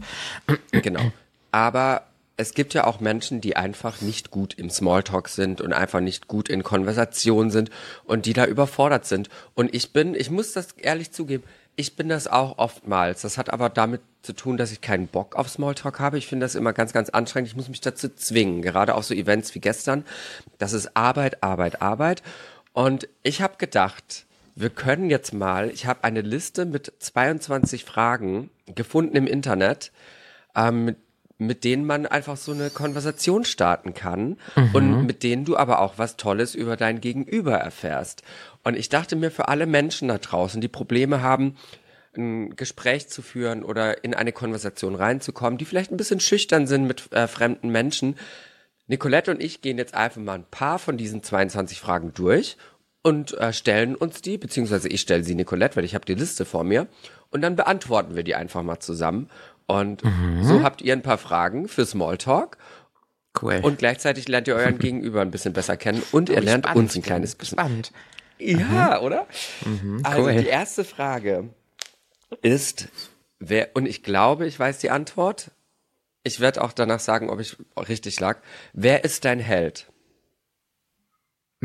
[0.71, 1.11] Genau.
[1.51, 2.03] Aber
[2.35, 6.27] es gibt ja auch Menschen, die einfach nicht gut im Smalltalk sind und einfach nicht
[6.27, 7.69] gut in Konversation sind
[8.05, 9.29] und die da überfordert sind.
[9.53, 11.43] Und ich bin, ich muss das ehrlich zugeben,
[11.75, 13.21] ich bin das auch oftmals.
[13.21, 16.17] Das hat aber damit zu tun, dass ich keinen Bock auf Smalltalk habe.
[16.17, 17.49] Ich finde das immer ganz, ganz anstrengend.
[17.49, 20.05] Ich muss mich dazu zwingen, gerade auf so Events wie gestern.
[20.59, 22.23] Das ist Arbeit, Arbeit, Arbeit.
[22.73, 28.49] Und ich habe gedacht, wir können jetzt mal, ich habe eine Liste mit 22 Fragen
[28.67, 29.91] gefunden im Internet,
[30.55, 30.95] ähm,
[31.39, 34.37] mit, denen man einfach so eine Konversation starten kann
[34.73, 38.21] und mit denen du aber auch was Tolles über dein Gegenüber erfährst.
[38.63, 41.57] Und ich dachte mir für alle Menschen da draußen, die Probleme haben,
[42.15, 46.85] ein Gespräch zu führen oder in eine Konversation reinzukommen, die vielleicht ein bisschen schüchtern sind
[46.85, 48.15] mit äh, fremden Menschen.
[48.87, 52.57] Nicolette und ich gehen jetzt einfach mal ein paar von diesen 22 Fragen durch
[53.03, 56.45] und äh, stellen uns die, beziehungsweise ich stelle sie Nicolette, weil ich habe die Liste
[56.45, 56.87] vor mir
[57.29, 59.29] und dann beantworten wir die einfach mal zusammen.
[59.65, 60.01] Und
[60.41, 62.57] so habt ihr ein paar Fragen für Smalltalk
[63.41, 63.59] Cool.
[63.63, 66.83] und gleichzeitig lernt ihr euren Gegenüber ein bisschen besser kennen und ihr Oh, lernt spannend.
[66.83, 67.57] uns ein kleines bisschen.
[67.57, 67.91] Spannend.
[68.39, 69.25] Ja, oder?
[70.03, 70.35] Also cool.
[70.35, 71.49] die erste Frage
[72.41, 72.89] ist,
[73.39, 75.51] wer, und ich glaube, ich weiß die Antwort.
[76.23, 78.39] Ich werde auch danach sagen, ob ich richtig lag.
[78.73, 79.87] Wer ist dein Held?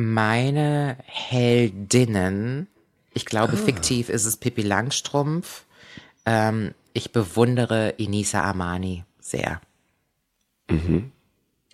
[0.01, 2.69] Meine Heldinnen,
[3.15, 5.65] ich glaube, fiktiv ist es Pippi Langstrumpf.
[6.25, 9.61] Ähm, ich bewundere Inisa Armani sehr.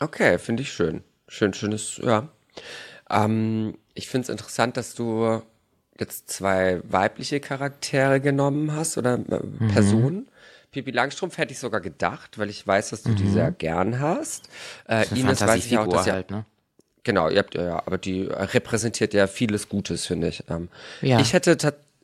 [0.01, 1.05] Okay, finde ich schön.
[1.29, 2.31] Schön, schönes, ja.
[3.11, 5.43] Ähm, ich finde es interessant, dass du
[6.01, 9.69] jetzt zwei weibliche Charaktere genommen hast oder äh, Mhm.
[9.69, 10.29] Personen.
[10.71, 14.49] Pippi Langstrumpf hätte ich sogar gedacht, weil ich weiß, dass du die sehr gern hast.
[14.89, 16.47] Äh, Ines weiß ich auch, dass ja, halt, ne?
[17.05, 20.45] Genau, ihr habt ja, aber die äh, repräsentiert ja vieles Gutes, finde ich.
[20.51, 20.69] Ähm,
[21.03, 21.21] Ja.
[21.21, 21.57] Ich hätte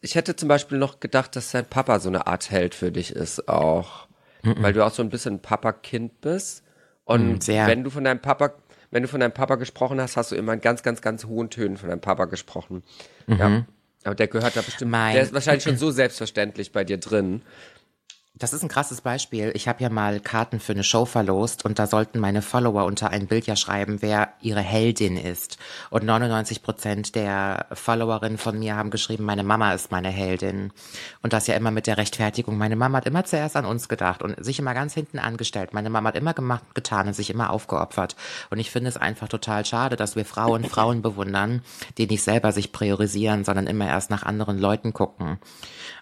[0.03, 3.11] ich hätte zum Beispiel noch gedacht, dass dein Papa so eine Art Held für dich
[3.15, 4.07] ist auch,
[4.43, 6.63] weil du auch so ein bisschen Papa-Kind bist.
[7.05, 7.67] Und Mm, sehr.
[7.67, 8.53] wenn du von deinem Papa,
[8.91, 11.51] wenn du von deinem Papa gesprochen hast, hast du immer in ganz, ganz, ganz hohen
[11.51, 12.83] Tönen von deinem Papa gesprochen.
[13.27, 13.65] Ja.
[14.05, 14.91] Aber der gehört da bestimmt, Mhm.
[14.93, 17.43] Mein- der ist wahrscheinlich schon so selbstverständlich bei dir drin.
[18.41, 19.53] Das ist ein krasses Beispiel.
[19.55, 23.11] Ich habe ja mal Karten für eine Show verlost und da sollten meine Follower unter
[23.11, 25.59] ein Bild ja schreiben, wer ihre Heldin ist.
[25.91, 30.73] Und 99 Prozent der Followerinnen von mir haben geschrieben, meine Mama ist meine Heldin.
[31.23, 32.57] Und das ja immer mit der Rechtfertigung.
[32.57, 35.75] Meine Mama hat immer zuerst an uns gedacht und sich immer ganz hinten angestellt.
[35.75, 38.17] Meine Mama hat immer gemacht, getan und sich immer aufgeopfert.
[38.49, 41.61] Und ich finde es einfach total schade, dass wir Frauen Frauen bewundern,
[41.99, 45.39] die nicht selber sich priorisieren, sondern immer erst nach anderen Leuten gucken.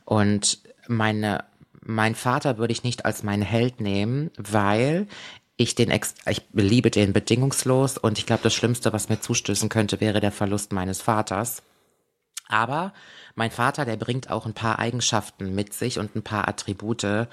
[0.04, 1.44] Und meine
[1.88, 5.06] mein Vater würde ich nicht als meinen Held nehmen, weil
[5.56, 9.70] ich den ex ich liebe den bedingungslos und ich glaube, das Schlimmste, was mir zustößen
[9.70, 11.62] könnte, wäre der Verlust meines Vaters.
[12.46, 12.92] Aber
[13.34, 17.28] mein Vater, der bringt auch ein paar Eigenschaften mit sich und ein paar Attribute,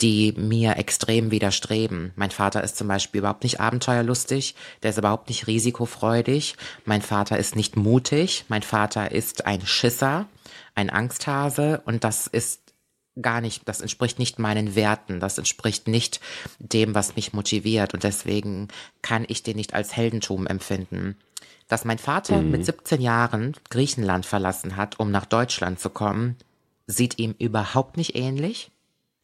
[0.00, 2.12] die mir extrem widerstreben.
[2.14, 6.56] Mein Vater ist zum Beispiel überhaupt nicht abenteuerlustig, der ist überhaupt nicht risikofreudig.
[6.84, 8.44] Mein Vater ist nicht mutig.
[8.48, 10.26] Mein Vater ist ein Schisser,
[10.74, 12.63] ein Angsthase und das ist
[13.20, 16.20] gar nicht, das entspricht nicht meinen Werten, das entspricht nicht
[16.58, 18.68] dem, was mich motiviert und deswegen
[19.02, 21.16] kann ich den nicht als Heldentum empfinden.
[21.68, 26.36] Dass mein Vater mit 17 Jahren Griechenland verlassen hat, um nach Deutschland zu kommen,
[26.86, 28.70] sieht ihm überhaupt nicht ähnlich.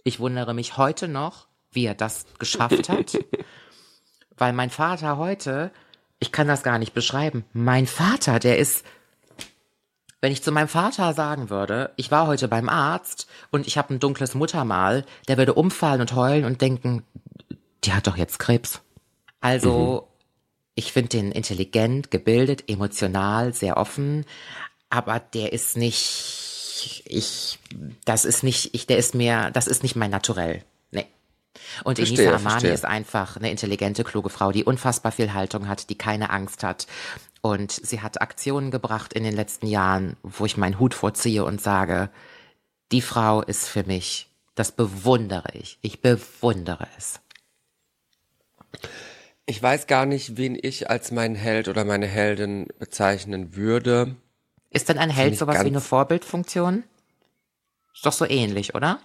[0.05, 3.19] Ich wundere mich heute noch, wie er das geschafft hat,
[4.39, 5.71] weil mein Vater heute,
[6.19, 8.85] ich kann das gar nicht beschreiben, mein Vater, der ist
[10.21, 13.95] wenn ich zu meinem Vater sagen würde, ich war heute beim Arzt und ich habe
[13.95, 17.05] ein dunkles Muttermal, der würde umfallen und heulen und denken,
[17.85, 18.83] die hat doch jetzt Krebs.
[19.41, 20.09] Also,
[20.75, 24.27] ich finde den intelligent, gebildet, emotional, sehr offen,
[24.91, 27.59] aber der ist nicht, ich,
[28.05, 30.63] das ist nicht, ich, der ist mehr, das ist nicht mein Naturell.
[30.91, 31.07] Nee.
[31.85, 32.73] Und Verstehe, Enisa Amani verstehe.
[32.73, 36.87] ist einfach eine intelligente, kluge Frau, die unfassbar viel Haltung hat, die keine Angst hat.
[37.43, 41.61] Und sie hat Aktionen gebracht in den letzten Jahren, wo ich meinen Hut vorziehe und
[41.61, 42.11] sage,
[42.93, 45.79] die Frau ist für mich, das bewundere ich.
[45.81, 47.21] Ich bewundere es.
[49.47, 54.17] Ich weiß gar nicht, wen ich als meinen Held oder meine Heldin bezeichnen würde.
[54.71, 56.85] Ist denn ein Held sowas wie eine Vorbildfunktion?
[57.95, 59.01] Ist doch so ähnlich, oder?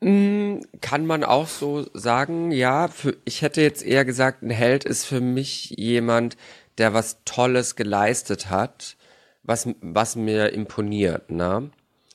[0.00, 2.88] Kann man auch so sagen, ja.
[2.88, 6.36] Für, ich hätte jetzt eher gesagt, ein Held ist für mich jemand,
[6.78, 8.96] der was Tolles geleistet hat,
[9.42, 11.70] was, was mir imponiert, ne?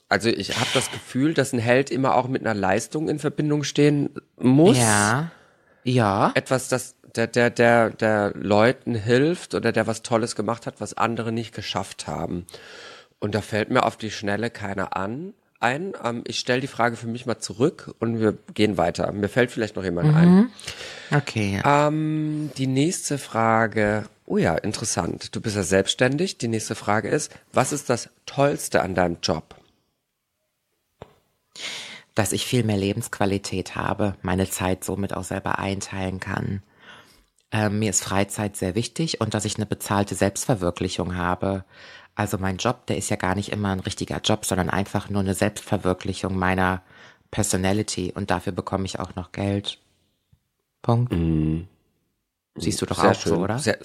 [0.10, 3.64] Also ich habe das Gefühl, dass ein Held immer auch mit einer Leistung in Verbindung
[3.64, 4.78] stehen muss.
[4.78, 5.32] Ja.
[5.84, 6.32] Ja.
[6.36, 10.96] Etwas, das der, der, der, der Leuten hilft oder der was Tolles gemacht hat, was
[10.96, 12.46] andere nicht geschafft haben.
[13.20, 15.94] Und da fällt mir auf die Schnelle keiner an ein.
[16.04, 19.12] Ähm, ich stelle die Frage für mich mal zurück und wir gehen weiter.
[19.12, 20.50] Mir fällt vielleicht noch jemand ein.
[21.12, 21.62] Okay.
[21.64, 21.88] ja.
[21.88, 24.06] Ähm, die nächste Frage.
[24.26, 25.36] Oh ja, interessant.
[25.36, 26.38] Du bist ja selbstständig.
[26.38, 29.56] Die nächste Frage ist, was ist das Tollste an deinem Job?
[32.16, 36.62] dass ich viel mehr Lebensqualität habe, meine Zeit somit auch selber einteilen kann.
[37.52, 41.66] Ähm, mir ist Freizeit sehr wichtig und dass ich eine bezahlte Selbstverwirklichung habe.
[42.16, 45.22] Also mein Job, der ist ja gar nicht immer ein richtiger Job, sondern einfach nur
[45.22, 46.84] eine Selbstverwirklichung meiner
[47.32, 49.80] Personality und dafür bekomme ich auch noch Geld.
[50.84, 51.12] Punkt.
[52.56, 53.58] Siehst du doch Sehr auch so, oder?
[53.58, 53.80] Sehr,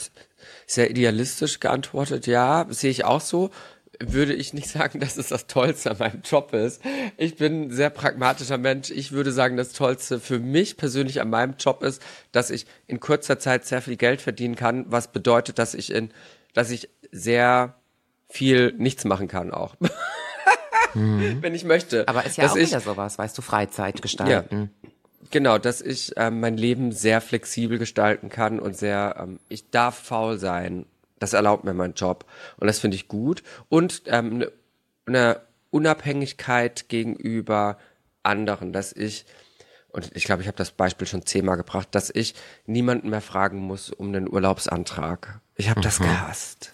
[0.67, 2.27] sehr idealistisch geantwortet.
[2.27, 3.51] Ja, sehe ich auch so.
[3.99, 6.83] Würde ich nicht sagen, dass es das Tollste an meinem Job ist.
[7.17, 8.91] Ich bin ein sehr pragmatischer Mensch.
[8.91, 13.01] Ich würde sagen, das Tollste für mich persönlich an meinem Job ist, dass ich in
[13.01, 16.11] kurzer Zeit sehr viel Geld verdienen kann, was bedeutet, dass ich in,
[16.53, 17.78] dass ich sehr
[18.29, 19.77] viel nichts machen kann auch.
[20.95, 22.01] Wenn ich möchte.
[22.01, 22.09] Mhm.
[22.09, 24.71] Aber ist ja dass auch ich, wieder sowas, weißt du, Freizeit gestalten.
[25.31, 29.99] Genau, dass ich ähm, mein Leben sehr flexibel gestalten kann und sehr, ähm, ich darf
[29.99, 30.87] faul sein.
[31.19, 32.25] Das erlaubt mir mein Job.
[32.59, 33.43] Und das finde ich gut.
[33.69, 34.53] Und ähm, eine
[35.09, 37.79] eine Unabhängigkeit gegenüber
[38.23, 39.25] anderen, dass ich,
[39.91, 42.35] und ich glaube, ich habe das Beispiel schon zehnmal gebracht, dass ich
[42.67, 45.41] niemanden mehr fragen muss um einen Urlaubsantrag.
[45.57, 46.73] Ich habe das gehasst.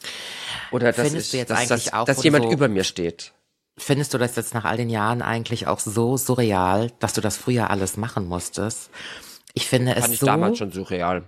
[0.75, 2.85] Oder dass, Findest ich, du jetzt dass, eigentlich dass, auch, dass jemand so- über mir
[2.85, 3.33] steht.
[3.77, 7.37] Findest du das jetzt nach all den Jahren eigentlich auch so surreal, dass du das
[7.37, 8.91] früher alles machen musstest?
[9.53, 11.25] Ich finde Fand es ich so, damals schon surreal.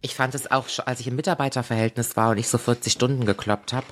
[0.00, 3.24] Ich fand es auch, schon, als ich im Mitarbeiterverhältnis war und ich so 40 Stunden
[3.26, 3.86] gekloppt habe,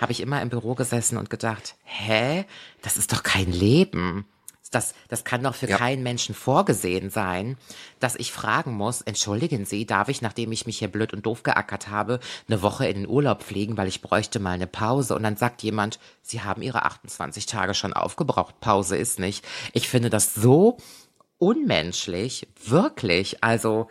[0.00, 2.44] habe ich immer im Büro gesessen und gedacht, hä,
[2.82, 4.26] das ist doch kein Leben.
[4.70, 5.76] Das, das kann doch für Ja.
[5.78, 7.56] keinen Menschen vorgesehen sein,
[8.00, 11.42] dass ich fragen muss, entschuldigen Sie, darf ich, nachdem ich mich hier blöd und doof
[11.42, 15.14] geackert habe, eine Woche in den Urlaub fliegen, weil ich bräuchte mal eine Pause.
[15.14, 19.44] Und dann sagt jemand, Sie haben Ihre 28 Tage schon aufgebraucht, Pause ist nicht.
[19.72, 20.78] Ich finde das so
[21.38, 23.44] unmenschlich, wirklich.
[23.44, 23.88] Also,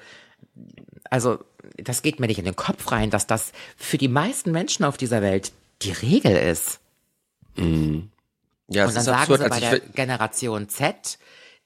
[1.09, 1.39] also,
[1.77, 4.97] das geht mir nicht in den Kopf rein, dass das für die meisten Menschen auf
[4.97, 6.79] dieser Welt die Regel ist.
[8.67, 9.41] Ja, Und dann sagen absurd.
[9.41, 11.17] sie bei Also der Generation Z,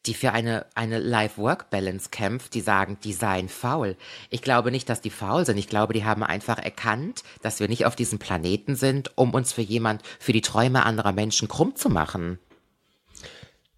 [0.05, 3.95] die für eine, eine Life-Work-Balance kämpft, die sagen, die seien faul.
[4.29, 5.57] Ich glaube nicht, dass die faul sind.
[5.57, 9.51] Ich glaube, die haben einfach erkannt, dass wir nicht auf diesem Planeten sind, um uns
[9.53, 12.39] für jemand, für die Träume anderer Menschen krumm zu machen.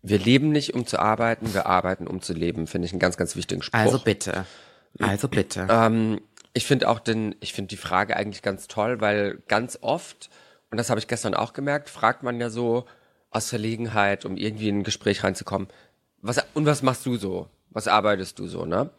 [0.03, 3.17] wir leben nicht, um zu arbeiten, wir arbeiten, um zu leben, finde ich einen ganz,
[3.17, 3.79] ganz wichtigen Spruch.
[3.79, 4.45] Also bitte.
[4.99, 5.67] Also bitte.
[5.69, 6.21] Ähm,
[6.53, 10.29] ich finde auch den, ich finde die Frage eigentlich ganz toll, weil ganz oft,
[10.69, 12.85] und das habe ich gestern auch gemerkt, fragt man ja so
[13.31, 15.67] aus Verlegenheit, um irgendwie in ein Gespräch reinzukommen,
[16.21, 17.47] was, und was machst du so?
[17.71, 18.89] Was arbeitest du so, ne?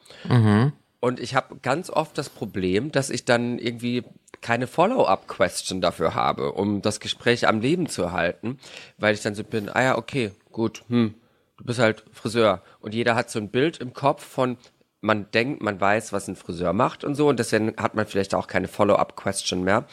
[0.99, 4.05] Und ich habe ganz oft das Problem, dass ich dann irgendwie
[4.41, 8.59] keine Follow-up-Question dafür habe, um das Gespräch am Leben zu erhalten,
[8.99, 11.15] weil ich dann so bin, ah ja, okay, gut, hm,
[11.59, 12.63] du bist halt Friseur.
[12.81, 14.57] Und jeder hat so ein Bild im Kopf von,
[15.01, 18.35] man denkt, man weiß, was ein Friseur macht und so, und deswegen hat man vielleicht
[18.35, 19.85] auch keine Follow-up-Question mehr.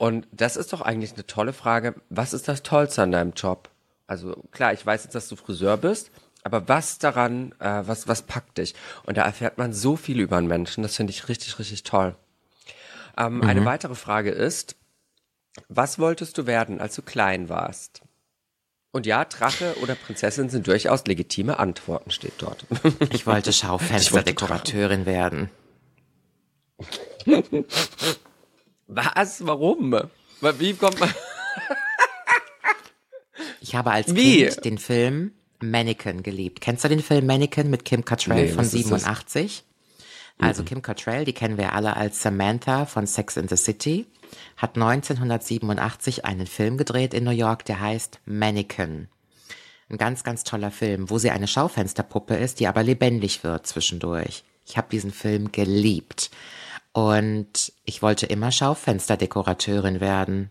[0.00, 1.94] Und das ist doch eigentlich eine tolle Frage.
[2.08, 3.68] Was ist das Tollste an deinem Job?
[4.06, 6.10] Also klar, ich weiß jetzt, dass du Friseur bist,
[6.42, 8.74] aber was daran, äh, was, was packt dich?
[9.04, 10.82] Und da erfährt man so viel über einen Menschen.
[10.82, 12.16] Das finde ich richtig, richtig toll.
[13.18, 14.74] Ähm, Eine weitere Frage ist,
[15.68, 18.00] was wolltest du werden, als du klein warst?
[18.92, 22.64] Und ja, Drache oder Prinzessin sind durchaus legitime Antworten, steht dort.
[23.12, 25.50] Ich wollte Schaufensterdekorateurin werden.
[28.90, 29.46] Was?
[29.46, 29.94] Warum?
[30.58, 31.10] Wie kommt man?
[33.62, 34.46] Ich habe als Wie?
[34.46, 36.60] Kind den Film Mannequin geliebt.
[36.60, 39.02] Kennst du den Film Mannequin mit Kim Cattrall Nee, von was ist das?
[39.02, 39.64] 87?
[40.38, 44.06] Also Kim Cattrall, die kennen wir alle als Samantha von Sex in the City,
[44.56, 49.08] hat 1987 einen Film gedreht in New York, der heißt Mannequin.
[49.90, 54.44] Ein ganz, ganz toller Film, wo sie eine Schaufensterpuppe ist, die aber lebendig wird zwischendurch.
[54.66, 56.30] Ich habe diesen Film geliebt.
[56.92, 60.50] Und ich wollte immer Schaufensterdekorateurin werden.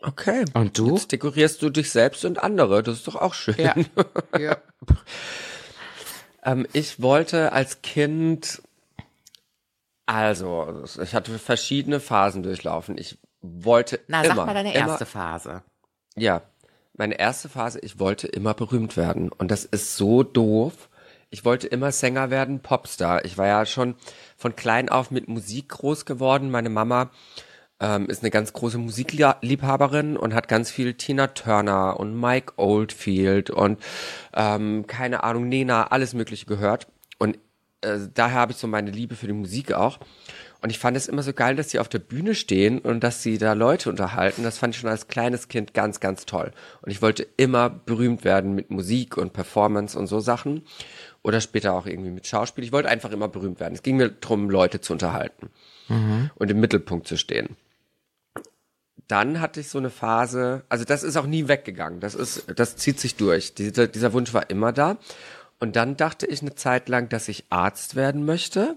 [0.00, 0.44] Okay.
[0.54, 0.94] Und du?
[0.94, 2.82] Jetzt dekorierst du dich selbst und andere.
[2.82, 3.56] Das ist doch auch schön.
[3.58, 3.74] Ja.
[4.38, 4.56] ja.
[6.44, 8.62] Ähm, ich wollte als Kind,
[10.06, 12.98] also, ich hatte verschiedene Phasen durchlaufen.
[12.98, 15.62] Ich wollte Na, immer, sag mal deine immer, erste Phase.
[16.16, 16.42] Ja,
[16.94, 19.30] meine erste Phase, ich wollte immer berühmt werden.
[19.30, 20.88] Und das ist so doof.
[21.30, 23.24] Ich wollte immer Sänger werden, Popstar.
[23.24, 23.96] Ich war ja schon
[24.36, 26.50] von klein auf mit Musik groß geworden.
[26.50, 27.10] Meine Mama
[27.80, 33.50] ähm, ist eine ganz große Musikliebhaberin und hat ganz viel Tina Turner und Mike Oldfield
[33.50, 33.82] und
[34.34, 36.86] ähm, keine Ahnung, Nena, alles Mögliche gehört.
[37.18, 37.38] Und
[37.82, 39.98] äh, daher habe ich so meine Liebe für die Musik auch.
[40.62, 43.22] Und ich fand es immer so geil, dass sie auf der Bühne stehen und dass
[43.22, 44.42] sie da Leute unterhalten.
[44.42, 46.50] Das fand ich schon als kleines Kind ganz, ganz toll.
[46.82, 50.62] Und ich wollte immer berühmt werden mit Musik und Performance und so Sachen.
[51.26, 52.62] Oder später auch irgendwie mit Schauspiel.
[52.62, 53.74] Ich wollte einfach immer berühmt werden.
[53.74, 55.50] Es ging mir darum, Leute zu unterhalten
[56.36, 57.56] und im Mittelpunkt zu stehen.
[59.08, 61.98] Dann hatte ich so eine Phase, also das ist auch nie weggegangen.
[61.98, 63.54] Das ist, das zieht sich durch.
[63.54, 64.98] Dieser, dieser Wunsch war immer da.
[65.58, 68.76] Und dann dachte ich eine Zeit lang, dass ich Arzt werden möchte.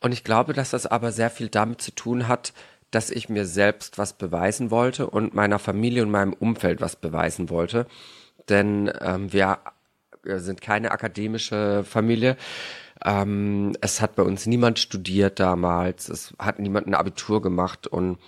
[0.00, 2.52] Und ich glaube, dass das aber sehr viel damit zu tun hat,
[2.90, 7.48] dass ich mir selbst was beweisen wollte und meiner Familie und meinem Umfeld was beweisen
[7.48, 7.86] wollte.
[8.50, 9.60] Denn ähm, wir
[10.24, 12.36] sind keine akademische Familie.
[13.04, 16.08] Ähm, es hat bei uns niemand studiert damals.
[16.08, 18.18] Es hat niemand ein Abitur gemacht und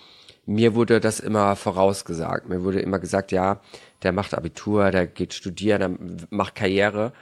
[0.45, 2.49] mir wurde das immer vorausgesagt.
[2.49, 3.61] Mir wurde immer gesagt, ja,
[4.03, 7.13] der macht Abitur, der geht studieren, der macht Karriere.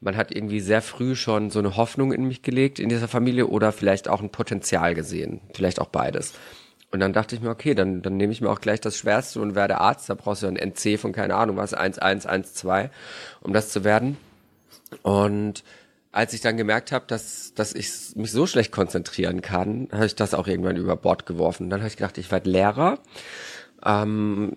[0.00, 3.48] Man hat irgendwie sehr früh schon so eine Hoffnung in mich gelegt in dieser Familie
[3.48, 5.42] oder vielleicht auch ein Potenzial gesehen.
[5.52, 6.32] Vielleicht auch beides.
[6.92, 9.40] Und dann dachte ich mir, okay, dann, dann nehme ich mir auch gleich das Schwerste
[9.40, 10.10] und werde Arzt.
[10.10, 12.90] Da brauchst du ein NC von keine Ahnung was, 1112,
[13.42, 14.16] um das zu werden.
[15.02, 15.62] Und
[16.10, 20.16] als ich dann gemerkt habe, dass, dass ich mich so schlecht konzentrieren kann, habe ich
[20.16, 21.70] das auch irgendwann über Bord geworfen.
[21.70, 22.98] Dann habe ich gedacht, ich werde Lehrer.
[23.84, 24.56] Ähm,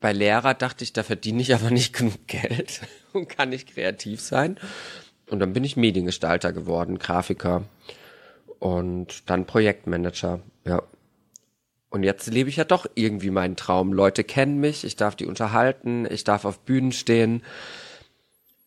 [0.00, 2.82] bei Lehrer dachte ich, da verdiene ich aber nicht genug Geld
[3.14, 4.58] und kann nicht kreativ sein.
[5.30, 7.64] Und dann bin ich Mediengestalter geworden, Grafiker
[8.64, 10.82] und dann Projektmanager, ja.
[11.90, 13.92] Und jetzt lebe ich ja doch irgendwie meinen Traum.
[13.92, 17.42] Leute kennen mich, ich darf die unterhalten, ich darf auf Bühnen stehen.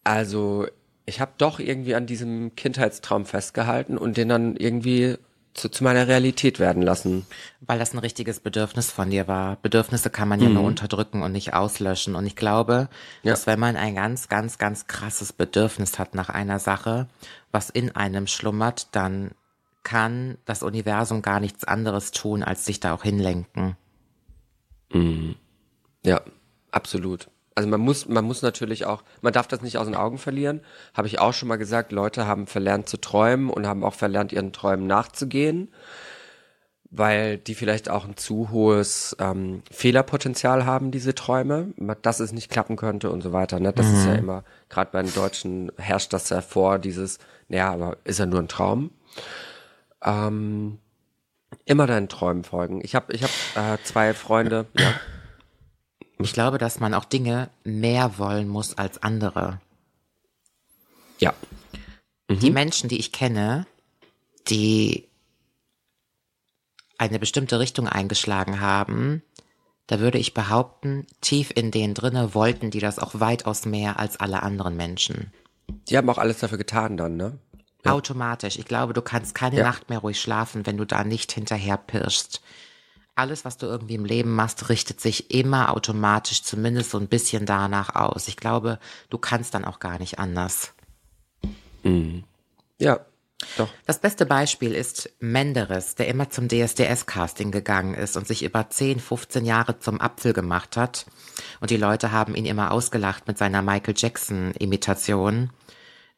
[0.03, 0.67] Also
[1.07, 5.17] ich habe doch irgendwie an diesem Kindheitstraum festgehalten und den dann irgendwie
[5.55, 7.25] zu, zu meiner Realität werden lassen.
[7.61, 9.57] Weil das ein richtiges Bedürfnis von dir war.
[9.63, 12.13] Bedürfnisse kann man ja nur unterdrücken und nicht auslöschen.
[12.13, 12.87] Und ich glaube,
[13.23, 13.31] Ja.
[13.31, 17.07] dass wenn man ein ganz, ganz, ganz krasses Bedürfnis hat nach einer Sache,
[17.51, 19.31] was in einem schlummert, dann
[19.87, 23.77] kann das Universum gar nichts anderes tun, als sich da auch hinlenken.
[26.03, 26.19] Ja,
[26.71, 27.29] absolut.
[27.55, 30.59] Also man muss, man muss natürlich auch, man darf das nicht aus den Augen verlieren.
[30.93, 34.33] Habe ich auch schon mal gesagt, Leute haben verlernt zu träumen und haben auch verlernt,
[34.33, 35.71] ihren Träumen nachzugehen,
[36.91, 42.51] weil die vielleicht auch ein zu hohes ähm, Fehlerpotenzial haben, diese Träume, dass es nicht
[42.51, 43.61] klappen könnte und so weiter.
[43.61, 43.71] Ne?
[43.71, 48.19] Das ist ja immer, gerade bei den Deutschen herrscht das hervor, dieses, naja, aber ist
[48.19, 48.91] ja nur ein Traum.
[50.03, 50.79] Ähm,
[51.65, 52.81] immer deinen Träumen folgen.
[52.83, 54.93] Ich habe ich hab, äh, zwei Freunde, ja.
[56.19, 59.61] Ich glaube, dass man auch Dinge mehr wollen muss als andere.
[61.19, 61.33] Ja.
[62.29, 63.65] Die Menschen, die ich kenne,
[64.49, 65.07] die
[66.97, 69.21] eine bestimmte Richtung eingeschlagen haben,
[69.85, 74.17] da würde ich behaupten, tief in denen drinne wollten die das auch weitaus mehr als
[74.19, 75.31] alle anderen Menschen.
[75.87, 77.37] Die haben auch alles dafür getan dann, ne?
[77.85, 78.57] Automatisch.
[78.57, 79.63] Ich glaube, du kannst keine Ja.
[79.63, 82.41] Nacht mehr ruhig schlafen, wenn du da nicht hinterher pirschst.
[83.15, 87.45] Alles, was du irgendwie im Leben machst, richtet sich immer automatisch zumindest so ein bisschen
[87.45, 88.27] danach aus.
[88.27, 90.73] Ich glaube, du kannst dann auch gar nicht anders.
[92.77, 92.99] Ja,
[93.57, 93.69] doch.
[93.85, 98.99] Das beste Beispiel ist Menderes, der immer zum DSDS-Casting gegangen ist und sich über 10,
[98.99, 101.05] 15 Jahre zum Apfel gemacht hat.
[101.59, 105.51] Und die Leute haben ihn immer ausgelacht mit seiner Michael Jackson-Imitation,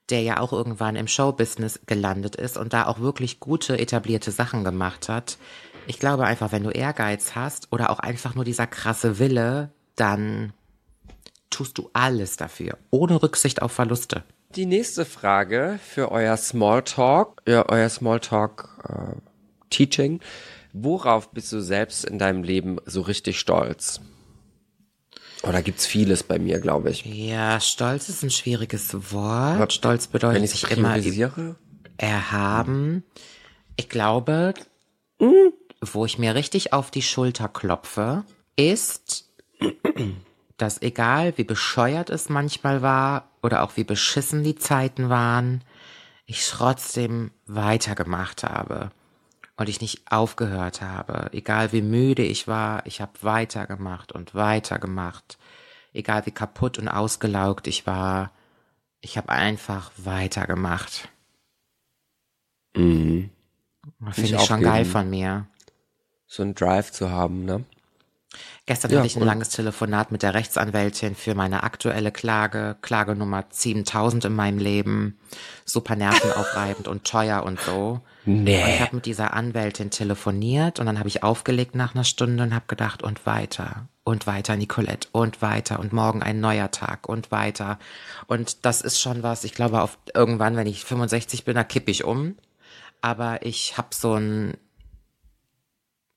[0.10, 4.64] der ja auch irgendwann im Showbusiness gelandet ist und da auch wirklich gute, etablierte Sachen
[4.64, 5.38] gemacht hat.
[5.88, 10.53] Ich glaube einfach, wenn du Ehrgeiz hast oder auch einfach nur dieser krasse Wille, dann
[11.49, 14.24] tust du alles dafür, ohne Rücksicht auf Verluste.
[14.55, 19.16] Die nächste Frage für euer Smalltalk, ja, euer Smalltalk äh,
[19.70, 20.22] Teaching.
[20.74, 24.01] Worauf bist du selbst in deinem Leben so richtig stolz?
[25.44, 27.06] Oh, da gibt's vieles bei mir, glaube ich.
[27.06, 29.56] Ja, Stolz ist ein schwieriges Wort.
[29.56, 30.98] Aber Stolz Wenn bedeutet ich sich immer
[31.98, 33.04] erhaben.
[33.78, 34.54] Ich glaube,
[35.82, 38.26] wo ich mir richtig auf die Schulter klopfe,
[38.58, 39.30] ist,
[40.58, 45.64] dass egal wie bescheuert es manchmal war oder auch wie beschissen die Zeiten waren,
[46.26, 48.92] ich trotzdem weitergemacht habe
[49.60, 51.30] und ich nicht aufgehört habe.
[51.34, 55.38] Egal wie müde ich war, ich habe weitergemacht und weitergemacht.
[55.93, 58.32] Egal wie kaputt und ausgelaugt ich war,
[59.01, 61.10] ich habe einfach weitergemacht.
[62.76, 63.30] Mhm.
[64.12, 65.47] Finde Nicht ich schon geil von mir.
[66.28, 67.66] so ein Drive zu haben, ne?
[68.70, 73.16] Gestern Ja, hatte ich ein langes Telefonat mit der Rechtsanwältin für meine aktuelle Klage, Klage
[73.16, 75.18] Nummer 7000 in meinem Leben.
[75.66, 78.02] Super nervenaufreibend und teuer und so.
[78.26, 78.62] Nee.
[78.62, 82.44] Und ich habe mit dieser Anwältin telefoniert und dann habe ich aufgelegt nach einer Stunde
[82.44, 87.10] und habe gedacht, und weiter, und weiter, Nicolette, und weiter, und morgen ein neuer Tag,
[87.10, 87.80] und weiter.
[88.28, 91.90] Und das ist schon was, ich glaube, auf irgendwann, wenn ich 65 bin, da kipp
[91.90, 92.36] ich um.
[93.02, 94.58] Aber ich habe so ein,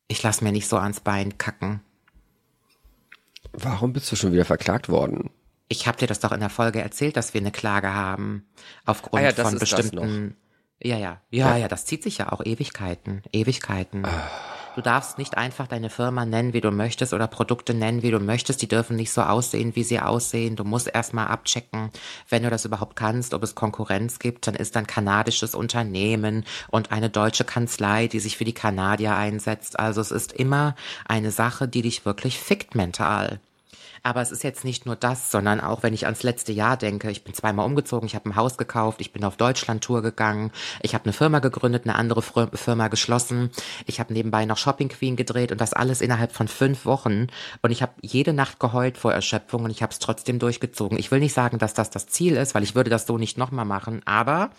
[0.06, 1.80] ich lass mir nicht so ans Bein kacken.
[3.52, 5.30] Warum bist du schon wieder verklagt worden?
[5.68, 8.46] Ich habe dir das doch in der Folge erzählt, dass wir eine Klage haben
[8.84, 10.36] aufgrund Ah ja, das von ist das bestimmten.
[10.82, 14.04] Ja, ja, ja, ja, das zieht sich ja auch Ewigkeiten, Ewigkeiten.
[14.04, 14.28] Ah.
[14.74, 18.20] Du darfst nicht einfach deine Firma nennen, wie du möchtest, oder Produkte nennen, wie du
[18.20, 18.62] möchtest.
[18.62, 20.56] Die dürfen nicht so aussehen, wie sie aussehen.
[20.56, 21.90] Du musst erstmal abchecken,
[22.30, 24.46] wenn du das überhaupt kannst, ob es Konkurrenz gibt.
[24.46, 29.78] Dann ist ein kanadisches Unternehmen und eine deutsche Kanzlei, die sich für die Kanadier einsetzt.
[29.78, 30.74] Also es ist immer
[31.06, 33.40] eine Sache, die dich wirklich fickt mental.
[34.04, 37.10] Aber es ist jetzt nicht nur das, sondern auch, wenn ich ans letzte Jahr denke,
[37.10, 40.50] ich bin zweimal umgezogen, ich habe ein Haus gekauft, ich bin auf Deutschland-Tour gegangen,
[40.80, 43.50] ich habe eine Firma gegründet, eine andere Fir- Firma geschlossen,
[43.86, 47.28] ich habe nebenbei noch Shopping Queen gedreht und das alles innerhalb von fünf Wochen.
[47.62, 50.98] Und ich habe jede Nacht geheult vor Erschöpfung und ich habe es trotzdem durchgezogen.
[50.98, 53.38] Ich will nicht sagen, dass das das Ziel ist, weil ich würde das so nicht
[53.38, 54.50] nochmal machen, aber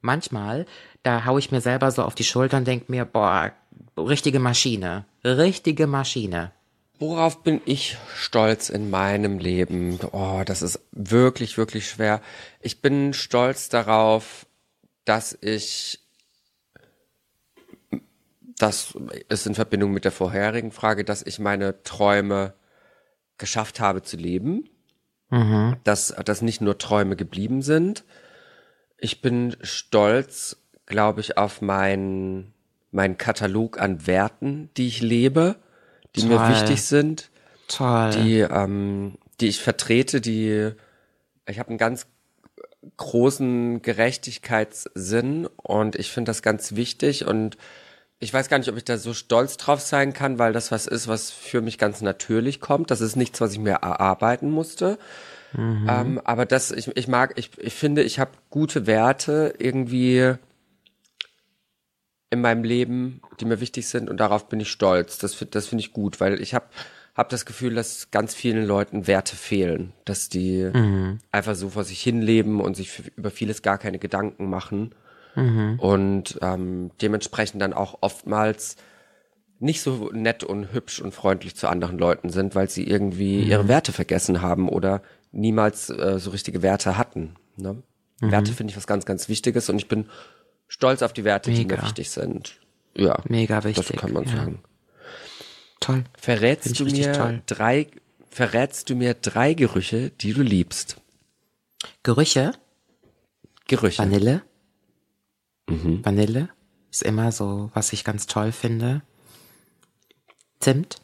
[0.00, 0.64] manchmal,
[1.02, 3.52] da hau ich mir selber so auf die Schulter und denk mir, boah,
[3.98, 6.52] richtige Maschine, richtige Maschine.
[6.98, 10.00] Worauf bin ich stolz in meinem Leben?
[10.12, 12.20] Oh, das ist wirklich, wirklich schwer.
[12.60, 14.46] Ich bin stolz darauf,
[15.04, 16.00] dass ich,
[18.58, 18.94] das
[19.28, 22.54] ist in Verbindung mit der vorherigen Frage, dass ich meine Träume
[23.38, 24.68] geschafft habe zu leben.
[25.84, 28.04] Dass, dass nicht nur Träume geblieben sind.
[28.96, 32.54] Ich bin stolz, glaube ich, auf meinen,
[32.90, 35.56] meinen Katalog an Werten, die ich lebe,
[36.22, 36.50] die mir Toll.
[36.50, 37.30] wichtig sind
[37.68, 38.10] Toll.
[38.10, 40.72] die, ähm, die ich vertrete, die
[41.46, 42.06] ich habe ein ganz
[42.96, 47.56] großen Gerechtigkeitssinn und ich finde das ganz wichtig und
[48.20, 50.86] ich weiß gar nicht, ob ich da so stolz drauf sein kann, weil das was
[50.86, 52.90] ist, was für mich ganz natürlich kommt.
[52.90, 54.98] Das ist nichts, was ich mir erarbeiten musste.
[55.52, 55.86] Mhm.
[55.88, 60.34] Ähm, aber das, ich, ich mag, ich, ich finde, ich habe gute Werte irgendwie
[62.30, 65.18] in meinem Leben, die mir wichtig sind und darauf bin ich stolz.
[65.18, 66.66] Das, das finde ich gut, weil ich habe
[67.14, 71.18] hab das Gefühl, dass ganz vielen Leuten Werte fehlen, dass die mhm.
[71.32, 74.94] einfach so vor sich hinleben und sich für, über vieles gar keine Gedanken machen
[75.34, 75.78] mhm.
[75.80, 78.76] und ähm, dementsprechend dann auch oftmals
[79.60, 83.50] nicht so nett und hübsch und freundlich zu anderen Leuten sind, weil sie irgendwie mhm.
[83.50, 85.02] ihre Werte vergessen haben oder
[85.32, 87.34] niemals äh, so richtige Werte hatten.
[87.56, 87.82] Ne?
[88.20, 88.30] Mhm.
[88.30, 90.06] Werte finde ich was ganz, ganz Wichtiges und ich bin
[90.68, 91.62] stolz auf die Werte, Mega.
[91.62, 92.60] die mir wichtig sind.
[92.94, 93.20] Ja.
[93.28, 93.88] Mega wichtig.
[93.88, 94.36] Das kann man ja.
[94.36, 94.62] sagen.
[95.80, 96.04] Toll.
[96.16, 97.42] Verrätst du mir toll.
[97.46, 97.88] drei,
[98.30, 101.00] verrätst du mir drei Gerüche, die du liebst?
[102.02, 102.52] Gerüche?
[103.66, 104.02] Gerüche.
[104.02, 104.42] Vanille.
[105.68, 106.04] Mhm.
[106.04, 106.48] Vanille
[106.90, 109.02] ist immer so, was ich ganz toll finde.
[110.60, 111.00] Zimt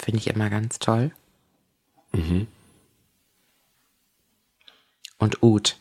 [0.00, 1.12] finde ich immer ganz toll.
[2.12, 2.46] Mhm.
[5.18, 5.76] Und Oud.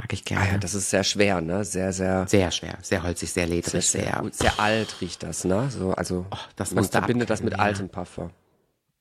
[0.00, 0.42] Mag ich gerne.
[0.42, 1.62] Ah ja, das ist sehr schwer, ne?
[1.62, 2.26] Sehr, sehr.
[2.26, 4.02] Sehr schwer, sehr holzig, sehr ledrig, sehr.
[4.02, 5.70] Sehr, sehr, alt riecht das, ne?
[5.70, 7.58] So, also, oh, das man verbindet das mit ja.
[7.58, 8.30] altem Parfum.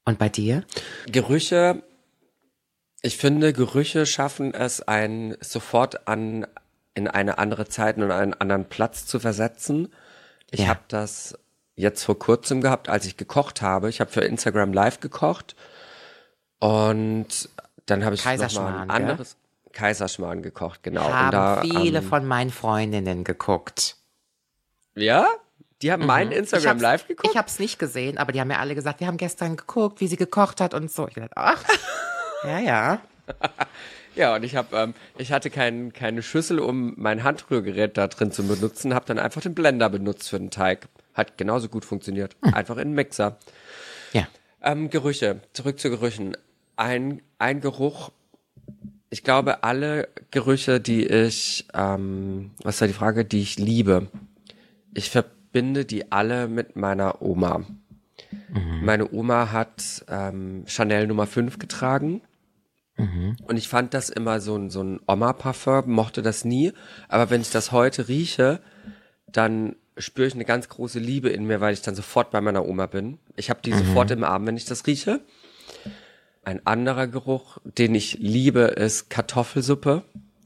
[0.04, 0.66] Und bei dir?
[1.06, 1.84] Gerüche.
[3.02, 6.46] Ich finde, Gerüche schaffen es, einen sofort an
[6.96, 9.94] in eine andere Zeit und einen anderen Platz zu versetzen.
[10.52, 10.68] Ich ja.
[10.68, 11.40] habe das
[11.76, 13.88] jetzt vor kurzem gehabt, als ich gekocht habe.
[13.88, 15.56] Ich habe für Instagram Live gekocht
[16.60, 17.48] und
[17.86, 19.32] dann habe ich noch mal ein anderes.
[19.32, 19.49] Gell?
[19.74, 21.04] Kaiserschmarrn gekocht, genau.
[21.04, 23.98] Haben da, viele ähm, von meinen Freundinnen geguckt.
[24.96, 25.28] Ja?
[25.82, 26.08] Die haben mhm.
[26.08, 27.30] meinen Instagram live geguckt?
[27.32, 30.02] Ich habe es nicht gesehen, aber die haben mir alle gesagt, wir haben gestern geguckt,
[30.02, 31.08] wie sie gekocht hat und so.
[31.08, 31.64] Ich dachte, ach,
[32.44, 33.02] ja, ja.
[34.16, 38.32] ja, und ich habe, ähm, ich hatte kein, keine Schüssel, um mein Handrührgerät da drin
[38.32, 40.90] zu benutzen, habe dann einfach den Blender benutzt für den Teig.
[41.14, 42.36] Hat genauso gut funktioniert.
[42.44, 42.54] Hm.
[42.54, 43.38] Einfach in den Mixer.
[44.12, 44.28] Ja.
[44.62, 46.36] Ähm, Gerüche, zurück zu Gerüchen.
[46.76, 48.12] Ein, ein Geruch,
[49.10, 54.08] ich glaube, alle Gerüche, die ich, ähm, was war die Frage, die ich liebe,
[54.94, 57.60] ich verbinde die alle mit meiner Oma.
[58.50, 58.82] Mhm.
[58.84, 62.22] Meine Oma hat ähm, Chanel Nummer 5 getragen.
[62.98, 63.38] Mhm.
[63.46, 66.74] Und ich fand das immer so ein, so ein Oma-Parfum, mochte das nie.
[67.08, 68.60] Aber wenn ich das heute rieche,
[69.28, 72.66] dann spüre ich eine ganz große Liebe in mir, weil ich dann sofort bei meiner
[72.66, 73.18] Oma bin.
[73.36, 73.80] Ich habe die mhm.
[73.80, 75.22] sofort im Arm, wenn ich das rieche.
[76.44, 80.04] Ein anderer Geruch, den ich liebe, ist Kartoffelsuppe.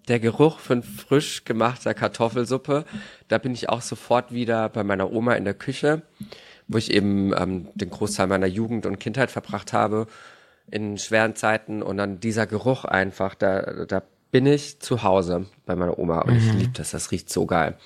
[0.07, 2.85] Der Geruch von frisch gemachter Kartoffelsuppe.
[3.27, 6.01] Da bin ich auch sofort wieder bei meiner Oma in der Küche,
[6.67, 10.07] wo ich eben ähm, den Großteil meiner Jugend und Kindheit verbracht habe
[10.69, 15.75] in schweren Zeiten und dann dieser Geruch einfach, da, da bin ich zu Hause bei
[15.75, 16.39] meiner Oma und mhm.
[16.39, 17.77] ich liebe das, das riecht so geil.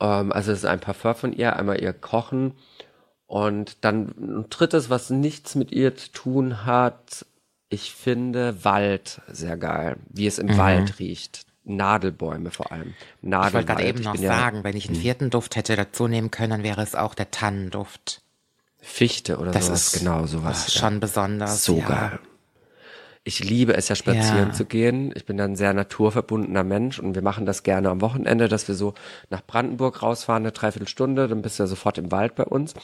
[0.00, 2.52] Ähm, also es ist ein Parfum von ihr, einmal ihr Kochen
[3.34, 7.26] und dann ein drittes, was nichts mit ihr zu tun hat,
[7.68, 10.56] ich finde Wald sehr geil, wie es im mhm.
[10.56, 11.44] Wald riecht.
[11.64, 12.94] Nadelbäume vor allem.
[13.22, 13.48] Nadelwald.
[13.48, 16.30] Ich wollte gerade eben noch sagen, ja, wenn ich einen vierten Duft hätte dazu nehmen
[16.30, 18.22] können, dann wäre es auch der Tannenduft.
[18.78, 20.72] Fichte oder das sowas, ist, genau sowas.
[20.72, 20.98] Schon ja.
[21.00, 21.64] besonders.
[21.64, 21.88] So ja.
[21.88, 22.20] geil.
[23.26, 24.52] Ich liebe es ja spazieren ja.
[24.52, 25.10] zu gehen.
[25.16, 28.74] Ich bin ein sehr naturverbundener Mensch und wir machen das gerne am Wochenende, dass wir
[28.74, 28.92] so
[29.30, 32.74] nach Brandenburg rausfahren, eine Dreiviertelstunde, dann bist du ja sofort im Wald bei uns.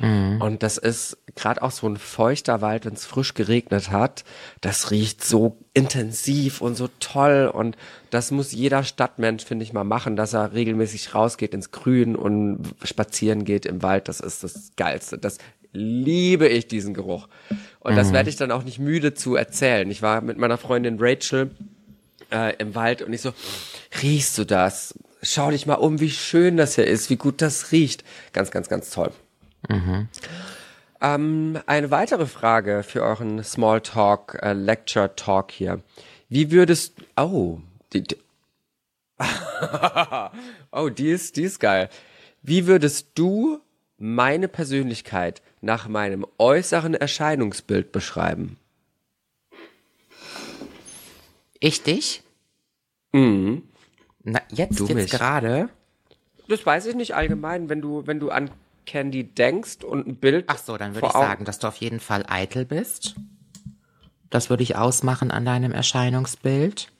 [0.00, 0.40] Mhm.
[0.42, 4.24] Und das ist gerade auch so ein feuchter Wald, wenn es frisch geregnet hat.
[4.60, 7.76] Das riecht so intensiv und so toll und
[8.10, 12.74] das muss jeder Stadtmensch, finde ich, mal machen, dass er regelmäßig rausgeht ins Grün und
[12.82, 14.08] spazieren geht im Wald.
[14.08, 15.18] Das ist das Geilste.
[15.18, 15.38] Das
[15.74, 17.28] liebe ich diesen Geruch.
[17.80, 17.96] Und mhm.
[17.96, 19.90] das werde ich dann auch nicht müde zu erzählen.
[19.90, 21.50] Ich war mit meiner Freundin Rachel
[22.32, 23.34] äh, im Wald und ich so,
[24.02, 24.94] riechst du das?
[25.22, 28.04] Schau dich mal um, wie schön das hier ist, wie gut das riecht.
[28.32, 29.10] Ganz, ganz, ganz toll.
[29.68, 30.08] Mhm.
[31.00, 35.82] Ähm, eine weitere Frage für euren Smalltalk, äh, Lecture Talk hier.
[36.28, 37.58] Wie würdest, oh,
[37.92, 38.16] die, die
[40.72, 41.88] oh, die ist, die ist geil.
[42.42, 43.60] Wie würdest du
[43.96, 48.56] meine Persönlichkeit nach meinem äußeren Erscheinungsbild beschreiben?
[51.58, 52.22] Ich dich?
[53.12, 53.62] Mhm.
[54.22, 55.68] Na, jetzt, du jetzt gerade?
[56.48, 58.50] Das weiß ich nicht allgemein, wenn du, wenn du an
[58.86, 60.44] Candy denkst und ein Bild.
[60.48, 63.14] Ach so, dann würde ich sagen, dass du auf jeden Fall eitel bist.
[64.28, 66.90] Das würde ich ausmachen an deinem Erscheinungsbild.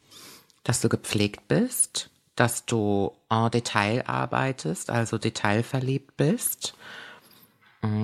[0.63, 2.11] Dass du gepflegt bist.
[2.37, 6.75] Dass du en Detail arbeitest, also detailverliebt bist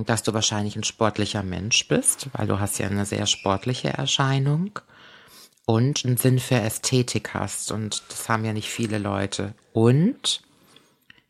[0.06, 4.78] dass du wahrscheinlich ein sportlicher Mensch bist, weil du hast ja eine sehr sportliche Erscheinung.
[5.66, 7.70] und einen Sinn für Ästhetik hast.
[7.70, 9.54] Und das haben ja nicht viele Leute.
[9.72, 10.42] Und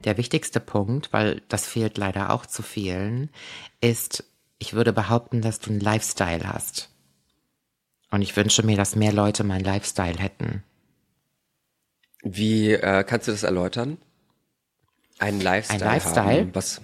[0.05, 3.29] der wichtigste Punkt, weil das fehlt leider auch zu vielen,
[3.83, 4.25] ist,
[4.59, 6.89] ich würde behaupten, dass du einen Lifestyle hast.
[8.11, 10.65] Und ich wünsche mir, dass mehr Leute meinen Lifestyle hätten.
[12.23, 13.99] Wie äh, kannst du das erläutern?
[15.19, 15.83] Ein Lifestyle.
[15.83, 16.41] Ein Lifestyle?
[16.41, 16.55] Haben.
[16.55, 16.81] Was?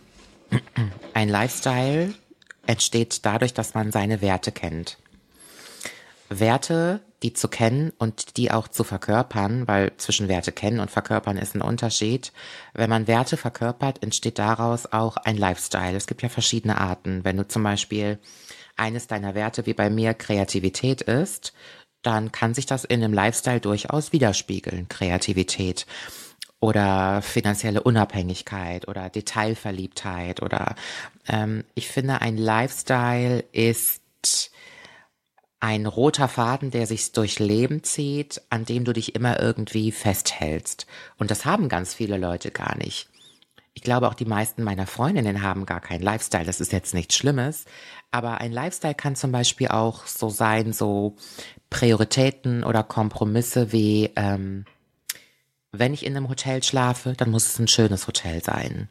[1.14, 2.14] Ein Lifestyle
[2.66, 4.98] entsteht dadurch, dass man seine Werte kennt.
[6.28, 11.36] Werte, die zu kennen und die auch zu verkörpern, weil zwischen Werte kennen und verkörpern
[11.36, 12.32] ist ein Unterschied.
[12.74, 15.96] Wenn man Werte verkörpert, entsteht daraus auch ein Lifestyle.
[15.96, 17.24] Es gibt ja verschiedene Arten.
[17.24, 18.18] Wenn du zum Beispiel
[18.76, 21.52] eines deiner Werte wie bei mir Kreativität ist,
[22.02, 24.88] dann kann sich das in einem Lifestyle durchaus widerspiegeln.
[24.88, 25.86] Kreativität
[26.60, 30.74] oder finanzielle Unabhängigkeit oder Detailverliebtheit oder
[31.28, 34.02] ähm, ich finde ein Lifestyle ist
[35.60, 40.86] ein roter Faden, der sich durchs Leben zieht, an dem du dich immer irgendwie festhältst.
[41.18, 43.08] Und das haben ganz viele Leute gar nicht.
[43.74, 46.44] Ich glaube, auch die meisten meiner Freundinnen haben gar keinen Lifestyle.
[46.44, 47.64] Das ist jetzt nichts Schlimmes.
[48.10, 51.16] Aber ein Lifestyle kann zum Beispiel auch so sein, so
[51.68, 54.64] Prioritäten oder Kompromisse wie, ähm,
[55.78, 58.88] wenn ich in einem Hotel schlafe, dann muss es ein schönes Hotel sein.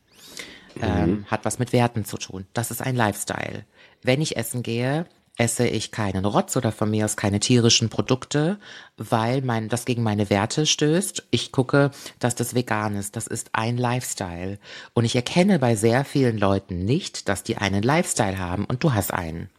[0.82, 2.46] Ähm, hat was mit Werten zu tun.
[2.54, 3.66] Das ist ein Lifestyle.
[4.02, 5.06] Wenn ich essen gehe,
[5.38, 8.58] esse ich keinen Rotz oder von mir aus keine tierischen Produkte,
[8.98, 11.28] weil mein, das gegen meine Werte stößt.
[11.32, 13.16] Ich gucke, dass das vegan ist.
[13.16, 14.60] Das ist ein Lifestyle.
[14.94, 18.94] Und ich erkenne bei sehr vielen Leuten nicht, dass die einen Lifestyle haben und du
[18.94, 19.50] hast einen.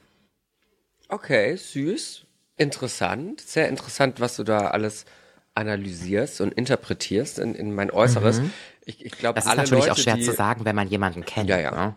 [1.09, 2.23] Okay, süß.
[2.57, 3.41] Interessant.
[3.43, 5.05] Sehr interessant, was du da alles
[5.57, 8.41] analysierst und interpretierst in, in mein Äußeres.
[8.85, 10.89] Ich, ich glaube, Das ist alle natürlich Leute, auch schwer die, zu sagen, wenn man
[10.89, 11.49] jemanden kennt.
[11.49, 11.71] Ja, ja.
[11.71, 11.95] Ne?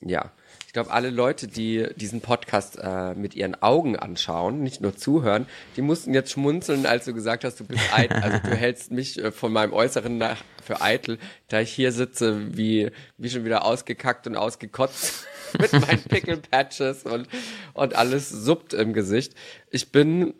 [0.00, 0.32] Ja.
[0.66, 5.46] Ich glaube, alle Leute, die diesen Podcast äh, mit ihren Augen anschauen, nicht nur zuhören,
[5.76, 9.18] die mussten jetzt schmunzeln, als du gesagt hast, du bist eitel, also du hältst mich
[9.18, 11.18] äh, von meinem Äußeren nach für eitel,
[11.48, 15.26] da ich hier sitze, wie, wie schon wieder ausgekackt und ausgekotzt
[15.58, 17.28] mit meinen Pickelpatches und,
[17.72, 19.34] und alles suppt im Gesicht.
[19.70, 20.34] Ich bin,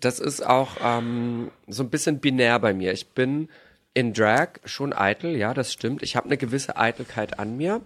[0.00, 2.92] das ist auch ähm, so ein bisschen binär bei mir.
[2.92, 3.48] Ich bin
[3.94, 6.02] in Drag schon eitel, ja, das stimmt.
[6.02, 7.80] Ich habe eine gewisse Eitelkeit an mir.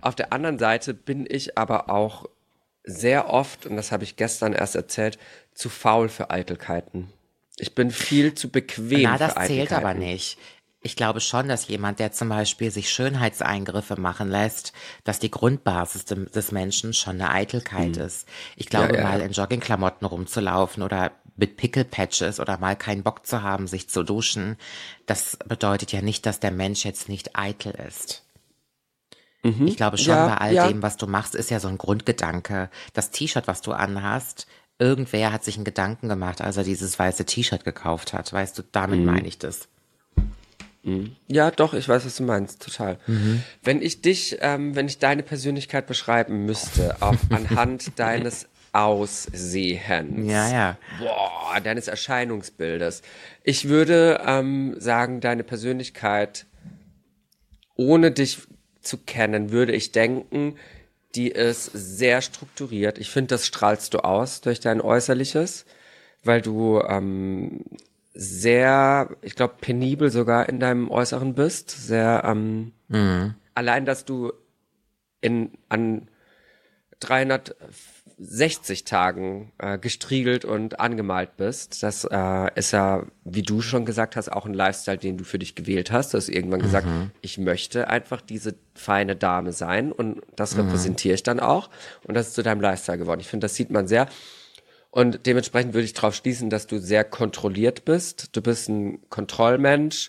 [0.00, 2.26] Auf der anderen Seite bin ich aber auch
[2.82, 5.18] sehr oft, und das habe ich gestern erst erzählt,
[5.54, 7.08] zu faul für Eitelkeiten.
[7.56, 10.38] Ich bin viel zu bequem Na, das für zählt aber nicht.
[10.82, 14.74] Ich glaube schon, dass jemand, der zum Beispiel sich Schönheitseingriffe machen lässt,
[15.04, 18.28] dass die Grundbasis des Menschen schon eine Eitelkeit ist.
[18.56, 18.96] Ich glaube.
[18.96, 23.66] Ja, ja, mal in Joggingklamotten rumzulaufen oder mit Pickelpatches oder mal keinen Bock zu haben,
[23.66, 24.56] sich zu duschen,
[25.06, 28.22] das bedeutet ja nicht, dass der Mensch jetzt nicht eitel ist.
[29.66, 30.20] Ich glaube schon, Mhm.
[30.20, 30.68] Ja, bei all ja.
[30.68, 32.70] dem, was du machst, ist ja so ein Grundgedanke.
[32.94, 34.46] Das T-Shirt, was du anhast,
[34.78, 38.32] irgendwer hat sich einen Gedanken gemacht, als er dieses weiße T-Shirt gekauft hat.
[38.32, 39.04] Weißt du, damit Mhm.
[39.06, 39.68] meine ich das.
[41.28, 42.98] Ja, doch, ich weiß, was du meinst, total.
[43.62, 50.50] Wenn ich dich, ähm, wenn ich deine Persönlichkeit beschreiben müsste, auf, anhand deines Aussehens, Ja,
[50.50, 50.78] ja.
[50.98, 53.02] boah, deines Erscheinungsbildes,
[53.42, 56.46] ich würde ähm, sagen, deine Persönlichkeit,
[57.76, 58.38] ohne dich
[58.80, 60.56] zu kennen, würde ich denken,
[61.14, 62.98] die ist sehr strukturiert.
[62.98, 65.64] Ich finde, das strahlst du aus durch dein Äußerliches,
[66.24, 67.64] weil du ähm,
[68.12, 71.70] sehr, ich glaube, penibel sogar in deinem Äußeren bist.
[71.70, 72.72] Sehr, ähm,
[73.54, 74.32] allein, dass du
[75.20, 76.08] in, an
[77.00, 84.16] 360 Tagen äh, gestriegelt und angemalt bist, das äh, ist ja, wie du schon gesagt
[84.16, 86.14] hast, auch ein Lifestyle, den du für dich gewählt hast.
[86.14, 86.86] Du hast irgendwann gesagt,
[87.20, 91.70] ich möchte einfach diese feine Dame sein und das repräsentiere ich dann auch.
[92.04, 93.20] Und das ist zu deinem Lifestyle geworden.
[93.20, 94.08] Ich finde, das sieht man sehr.
[94.90, 98.36] Und dementsprechend würde ich darauf schließen, dass du sehr kontrolliert bist.
[98.36, 100.08] Du bist ein Kontrollmensch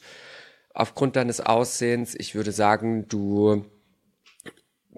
[0.76, 2.14] aufgrund deines Aussehens.
[2.16, 3.66] Ich würde sagen, du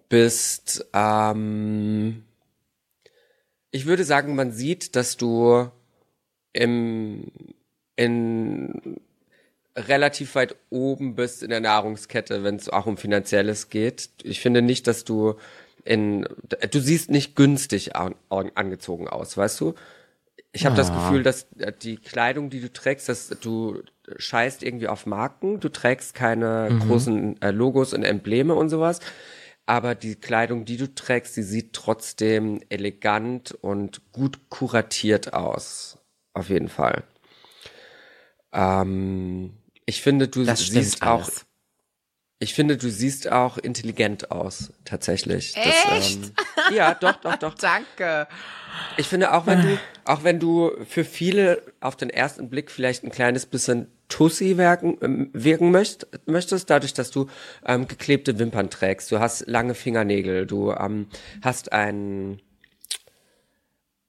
[0.09, 2.23] bist, ähm,
[3.71, 5.69] ich würde sagen, man sieht, dass du
[6.53, 7.31] im,
[7.95, 8.99] in
[9.75, 14.09] relativ weit oben bist in der Nahrungskette, wenn es auch um Finanzielles geht.
[14.23, 15.35] Ich finde nicht, dass du
[15.83, 16.27] in,
[16.71, 19.75] du siehst nicht günstig an, an, angezogen aus, weißt du?
[20.51, 23.83] Ich habe das Gefühl, dass äh, die Kleidung, die du trägst, dass du
[24.17, 28.99] scheißt irgendwie auf Marken, du trägst keine großen äh, Logos und Embleme und sowas,
[29.67, 35.99] aber die Kleidung, die du trägst, die sieht trotzdem elegant und gut kuratiert aus,
[36.33, 37.03] auf jeden Fall.
[38.53, 39.53] Ähm,
[39.85, 41.45] ich finde, du Das siehst auch alles.
[42.39, 45.53] ich finde, du siehst auch intelligent aus, tatsächlich.
[45.53, 46.19] Das, Echt?
[46.23, 47.53] ähm, Ja, doch, doch, doch.
[47.59, 48.27] Danke.
[48.97, 53.03] Ich finde, auch wenn du, auch wenn du für viele auf den ersten Blick vielleicht
[53.03, 57.27] ein kleines bisschen Tussi wirken, ähm, wirken möcht, möchtest, dadurch, dass du
[57.65, 61.07] ähm, geklebte Wimpern trägst, du hast lange Fingernägel, du ähm,
[61.41, 62.41] hast einen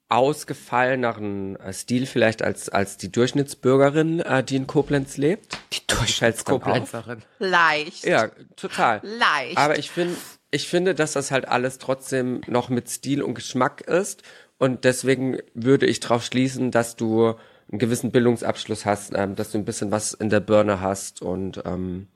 [0.09, 5.57] ausgefalleneren äh, Stil vielleicht als, als die Durchschnittsbürgerin, äh, die in Koblenz lebt.
[5.71, 5.79] Die.
[5.87, 7.21] Durchschnittskoblenzerin.
[7.37, 8.05] Leicht.
[8.05, 9.01] Ja, total.
[9.03, 9.57] Leicht.
[9.57, 10.15] Aber ich finde,
[10.49, 14.23] ich finde, dass das halt alles trotzdem noch mit Stil und Geschmack ist.
[14.57, 17.35] Und deswegen würde ich darauf schließen, dass du
[17.69, 21.61] einen gewissen Bildungsabschluss hast, ähm, dass du ein bisschen was in der Birne hast und
[21.65, 22.07] ähm,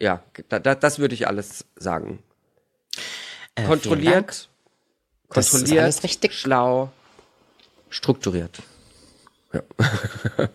[0.00, 2.22] ja, da, da, das würde ich alles sagen.
[3.54, 3.64] Äh.
[3.64, 4.48] Kontrolliert,
[5.30, 6.34] Das ist kontrolliert, alles richtig.
[6.34, 6.90] schlau,
[7.90, 8.62] strukturiert.
[9.52, 9.62] Ja.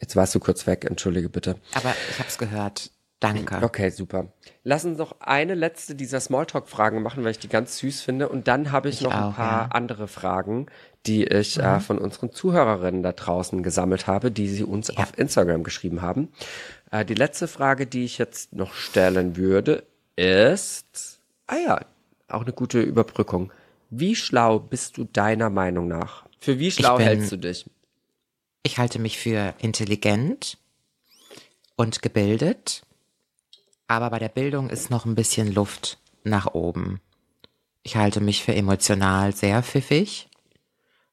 [0.00, 1.56] Jetzt warst du kurz weg, entschuldige bitte.
[1.74, 2.90] Aber ich hab's gehört.
[3.20, 3.58] Danke.
[3.62, 4.28] Okay, super.
[4.64, 8.30] Lass uns noch eine letzte dieser Smalltalk-Fragen machen, weil ich die ganz süß finde.
[8.30, 9.68] Und dann habe ich, Ich noch ein auch, paar ja.
[9.72, 10.66] andere Fragen,
[11.06, 15.64] die ich äh, von unseren Zuhörerinnen da draußen gesammelt habe, die sie uns auf Instagram
[15.64, 16.28] geschrieben haben.
[16.90, 19.84] Äh, die letzte Frage, die ich jetzt noch stellen würde,
[20.16, 21.80] ist, ah ja,
[22.28, 23.52] auch eine gute Überbrückung.
[23.90, 26.24] Wie schlau bist du deiner Meinung nach?
[26.38, 27.66] Für wie schlau bin- hältst du dich?
[28.62, 30.56] Ich halte mich für intelligent
[31.76, 32.82] und gebildet,
[33.90, 37.00] aber bei der Bildung ist noch ein bisschen Luft nach oben.
[37.82, 40.28] Ich halte mich für emotional sehr pfiffig.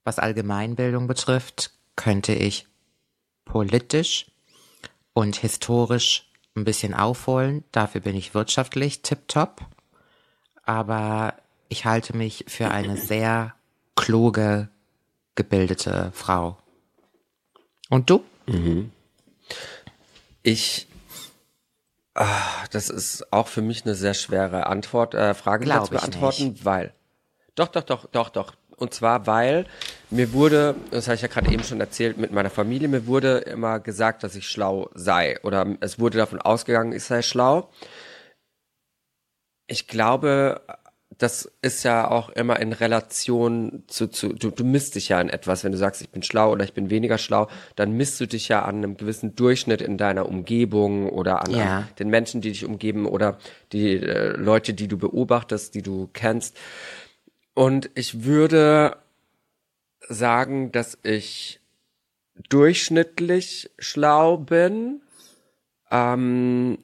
[0.04, 2.68] Was Allgemeinbildung betrifft, könnte ich
[3.46, 4.28] politisch
[5.14, 7.64] und historisch ein bisschen aufholen.
[7.72, 9.66] Dafür bin ich wirtschaftlich tipptopp.
[10.62, 11.34] Aber
[11.70, 13.56] ich halte mich für eine sehr
[13.96, 14.70] kluge,
[15.34, 16.60] gebildete Frau.
[17.90, 18.24] Und du?
[20.44, 20.97] Ich, ah,
[22.72, 26.94] das ist auch für mich eine sehr schwere Antwort, äh, Frage Glaub zu beantworten, weil,
[27.56, 28.54] doch, doch, doch, doch, doch.
[28.78, 29.66] Und zwar, weil
[30.12, 33.40] mir wurde, das habe ich ja gerade eben schon erzählt, mit meiner Familie, mir wurde
[33.40, 35.40] immer gesagt, dass ich schlau sei.
[35.42, 37.70] Oder es wurde davon ausgegangen, ich sei schlau.
[39.66, 40.62] Ich glaube,
[41.18, 45.30] das ist ja auch immer in Relation zu, zu du, du misst dich ja an
[45.30, 45.64] etwas.
[45.64, 48.48] Wenn du sagst, ich bin schlau oder ich bin weniger schlau, dann misst du dich
[48.50, 51.78] ja an einem gewissen Durchschnitt in deiner Umgebung oder an, Ja.
[51.80, 53.38] an den Menschen, die dich umgeben oder
[53.72, 56.56] die äh, Leute, die du beobachtest, die du kennst.
[57.54, 58.98] Und ich würde
[60.08, 61.60] sagen, dass ich
[62.50, 65.02] durchschnittlich schlau bin.
[65.90, 66.78] Ähm,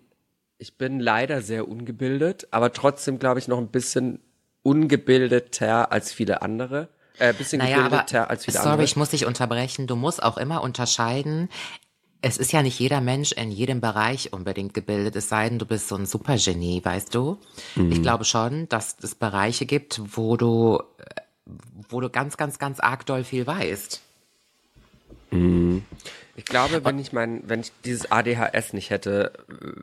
[0.64, 4.22] ich bin leider sehr ungebildet, aber trotzdem glaube ich noch ein bisschen
[4.62, 6.88] ungebildeter als viele andere.
[7.20, 8.86] Äh, ein bisschen Naja, aber gebildeter als viele sorry, andere.
[8.86, 9.88] ich muss dich unterbrechen.
[9.88, 11.50] Du musst auch immer unterscheiden.
[12.22, 15.66] Es ist ja nicht jeder Mensch in jedem Bereich unbedingt gebildet, es sei denn, du
[15.66, 17.40] bist so ein Supergenie, weißt du?
[17.76, 17.92] Mhm.
[17.92, 21.22] Ich glaube schon, dass es Bereiche gibt, wo du, äh,
[21.90, 24.02] wo du ganz, ganz, ganz arg doll viel weißt.
[26.36, 29.34] Ich glaube, wenn ich mein, wenn ich dieses ADHS nicht hätte,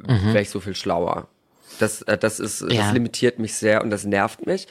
[0.07, 1.29] wäre ich so viel schlauer.
[1.79, 2.91] Das, äh, das ist, das Ja.
[2.91, 4.67] limitiert mich sehr und das nervt mich.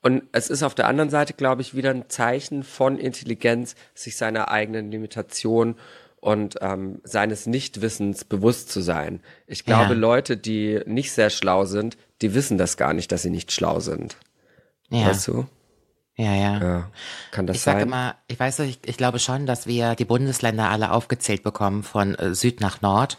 [0.00, 4.16] Und es ist auf der anderen Seite, glaube ich, wieder ein Zeichen von Intelligenz, sich
[4.16, 5.74] seiner eigenen Limitation
[6.20, 9.20] und ähm, seines Nichtwissens bewusst zu sein.
[9.46, 9.98] Ich glaube, Ja.
[10.00, 13.80] Leute, die nicht sehr schlau sind, die wissen das gar nicht, dass sie nicht schlau
[13.80, 14.16] sind.
[14.88, 15.46] Ja, Weißt du?
[16.18, 16.58] Ja, ja.
[16.60, 16.90] Ja.
[17.30, 17.88] Kann das Ich sage sein?
[17.88, 22.14] immer, ich weiß, ich, ich glaube schon, dass wir die Bundesländer alle aufgezählt bekommen von
[22.16, 23.16] äh, Süd nach Nord.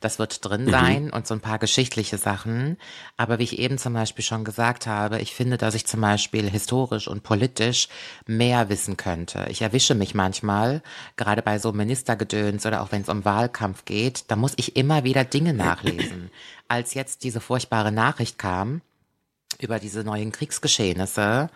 [0.00, 0.70] Das wird drin Mhm.
[0.70, 2.76] sein und so ein paar geschichtliche Sachen.
[3.16, 6.48] Aber wie ich eben zum Beispiel schon gesagt habe, ich finde, dass ich zum Beispiel
[6.50, 7.88] historisch und politisch
[8.26, 9.46] mehr wissen könnte.
[9.48, 10.82] Ich erwische mich manchmal,
[11.16, 15.04] gerade bei so Ministergedöns oder auch wenn es um Wahlkampf geht, da muss ich immer
[15.04, 16.30] wieder Dinge nachlesen.
[16.68, 18.80] Als jetzt diese furchtbare Nachricht kam
[19.60, 21.48] über diese neuen Kriegsgeschehnisse,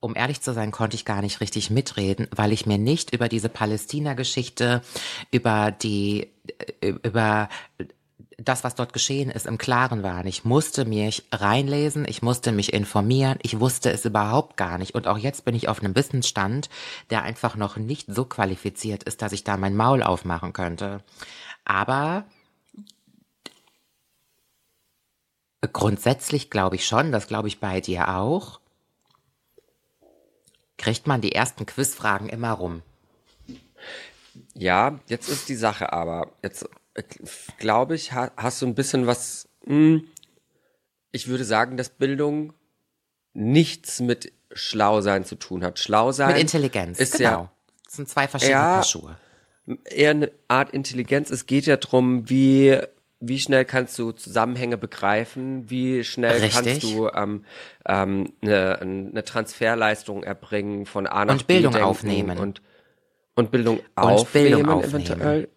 [0.00, 3.28] um ehrlich zu sein, konnte ich gar nicht richtig mitreden, weil ich mir nicht über
[3.28, 4.82] diese Palästina-Geschichte,
[5.30, 6.28] über die,
[6.80, 7.48] äh, über
[8.36, 10.24] das, was dort geschehen ist, im Klaren war.
[10.24, 14.94] Ich musste mich reinlesen, ich musste mich informieren, ich wusste es überhaupt gar nicht.
[14.94, 16.70] Und auch jetzt bin ich auf einem Wissensstand,
[17.10, 21.02] der einfach noch nicht so qualifiziert ist, dass ich da mein Maul aufmachen könnte.
[21.64, 22.24] Aber
[25.72, 28.60] grundsätzlich glaube ich schon, das glaube ich bei dir auch,
[30.78, 32.82] kriegt man die ersten Quizfragen immer rum.
[34.54, 37.02] Ja, jetzt ist die Sache aber, jetzt äh,
[37.58, 40.00] glaube ich, ha, hast du ein bisschen was, mh,
[41.12, 42.52] ich würde sagen, dass Bildung
[43.34, 45.78] nichts mit Schlausein zu tun hat.
[45.78, 47.50] Schlausein Mit Intelligenz, ist genau.
[47.84, 48.74] Das sind zwei verschiedene Ja.
[48.74, 49.16] Paar Schuhe.
[49.66, 51.30] ja eher eine Art Intelligenz.
[51.30, 52.78] Es geht ja drum, wie
[53.20, 56.52] wie schnell kannst du Zusammenhänge begreifen, wie schnell Richtig.
[56.52, 57.44] kannst du ähm,
[57.86, 62.38] ähm, eine, eine Transferleistung erbringen von A nach Und Bildung B denken aufnehmen.
[62.38, 62.62] und
[63.34, 65.06] und Bildung Und aufnehmen, Bildung aufnehmen.
[65.06, 65.48] eventuell.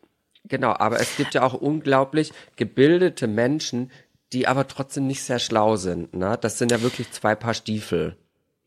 [0.47, 3.91] Genau, aber es gibt ja auch unglaublich gebildete Menschen,
[4.34, 6.14] die aber trotzdem nicht sehr schlau sind.
[6.16, 6.38] Ne?
[6.39, 8.18] Das sind ja wirklich zwei Paar Stiefel.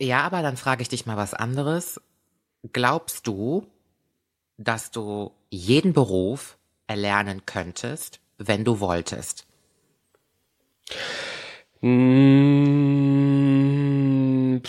[0.01, 2.01] Ja, aber dann frage ich dich mal was anderes.
[2.72, 3.66] Glaubst du,
[4.57, 9.47] dass du jeden Beruf erlernen könntest, wenn du wolltest?
[13.64, 14.61] Mm,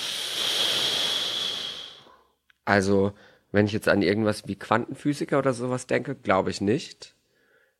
[2.68, 3.14] Also,
[3.52, 7.16] wenn ich jetzt an irgendwas wie Quantenphysiker oder sowas denke, glaube ich nicht.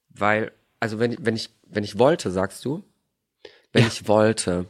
[0.10, 2.84] Weil, also wenn, ich- wenn ich, wenn ich wollte, sagst du?
[3.74, 3.88] Wenn Ja.
[3.90, 4.68] ich wollte.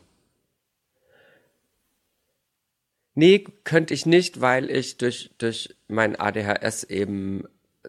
[3.13, 7.45] Nee, könnte ich nicht, weil ich durch, durch mein ADHS eben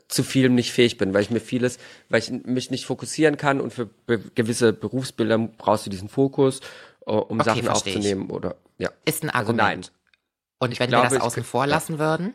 [0.09, 1.79] zu vielem nicht fähig bin, weil ich mir vieles,
[2.09, 6.61] weil ich mich nicht fokussieren kann und für be gewisse Berufsbilder brauchst du diesen Fokus,
[7.07, 7.97] äh, um Okay, Sachen versteh ich.
[7.97, 8.91] aufzunehmen oder, ja.
[9.05, 9.87] Ist ein Also Argument.
[9.87, 9.97] nein.
[10.59, 11.71] Und wenn glaube, wir das ich außen vor ja.
[11.71, 12.35] lassen würden,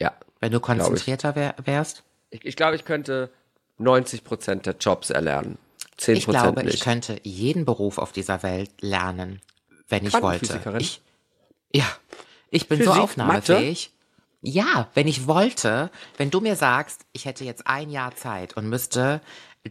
[0.00, 0.12] Ja.
[0.40, 0.62] wenn du ich.
[0.62, 2.02] konzentrierter wär, wärst?
[2.30, 3.30] Ich, ich glaube, ich könnte
[3.78, 5.58] 90 Prozent der Jobs erlernen.
[5.96, 6.74] 10 Ich glaube, nicht.
[6.74, 9.40] ich könnte jeden Beruf auf dieser Welt lernen,
[9.88, 10.60] wenn ich wollte.
[10.78, 11.00] Ich,
[11.72, 11.86] ja,
[12.50, 13.92] ich bin so aufnahmefähig.
[14.46, 18.68] Ja, wenn ich wollte, wenn du mir sagst, ich hätte jetzt ein Jahr Zeit und
[18.68, 19.22] müsste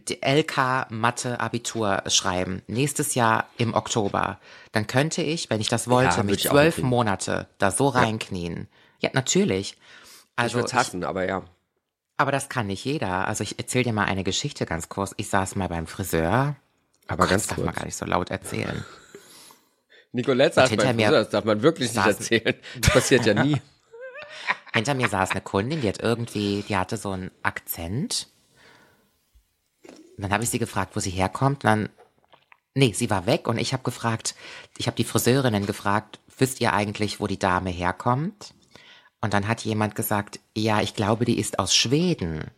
[0.08, 4.40] die LK Mathe Abitur schreiben, nächstes Jahr im Oktober,
[4.72, 6.78] dann könnte ich, wenn ich das wollte, würd mich ich zwölf.
[6.78, 8.66] Monate da so reinknien.
[8.98, 9.74] Ja, natürlich.
[9.74, 9.78] ich
[10.34, 11.44] Also würde es hassen, aber ja.
[12.16, 13.28] aber das kann nicht jeder.
[13.28, 15.14] Also ich erzähle dir mal eine Geschichte ganz kurz.
[15.18, 16.56] Ich saß mal beim Friseur.
[17.06, 17.76] Aber ganz das darf man kurz.
[17.76, 18.84] gar nicht so laut erzählen.
[20.10, 22.54] Nicolette sagt hinter beim Friseur, das darf man wirklich nicht erzählen.
[22.80, 23.60] Das passiert ja nie.
[24.74, 28.26] Hinter mir saß eine Kundin, die hat irgendwie, die hatte so einen Akzent.
[30.16, 31.62] Und dann habe ich sie gefragt, wo sie herkommt.
[31.62, 31.88] Und dann,
[32.74, 34.34] nee, sie war weg und ich habe gefragt,
[34.76, 38.52] ich habe die Friseurinnen gefragt, wisst ihr eigentlich, wo die Dame herkommt?
[39.20, 42.50] Und dann hat jemand gesagt, ja, ich glaube, die ist aus Schweden.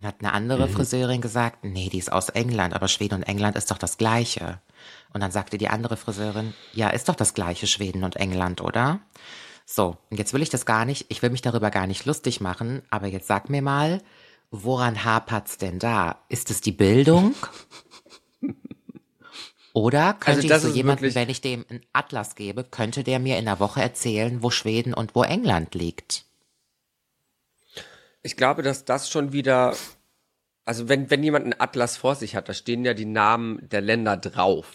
[0.00, 3.56] Dann hat eine andere Friseurin gesagt, nee, die ist aus England, aber Schweden und England
[3.56, 4.60] ist doch das Gleiche.
[5.12, 9.00] Und dann sagte die andere Friseurin, ja, ist doch das Gleiche Schweden und England, oder?
[9.74, 12.42] So, und jetzt will ich das gar nicht, ich will mich darüber gar nicht lustig
[12.42, 14.02] machen, aber jetzt sag mir mal,
[14.50, 16.22] woran hapert's denn da?
[16.28, 17.34] Ist es die Bildung?
[19.72, 23.18] Oder könnte Also das ich so jemanden, wenn ich dem einen Atlas gebe, könnte der
[23.18, 26.26] mir in der Woche erzählen, wo Schweden und wo England liegt?
[28.20, 29.74] Ich glaube, dass das schon wieder,
[30.66, 33.80] also wenn, wenn jemand einen Atlas vor sich hat, da stehen ja die Namen der
[33.80, 34.66] Länder drauf.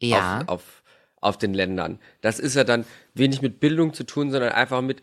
[0.00, 0.40] Ja.
[0.40, 0.82] Auf, auf,
[1.20, 2.00] auf den Ländern.
[2.20, 2.84] Das ist ja dann
[3.20, 5.00] wenig mit Bildung zu tun, sondern einfach mit,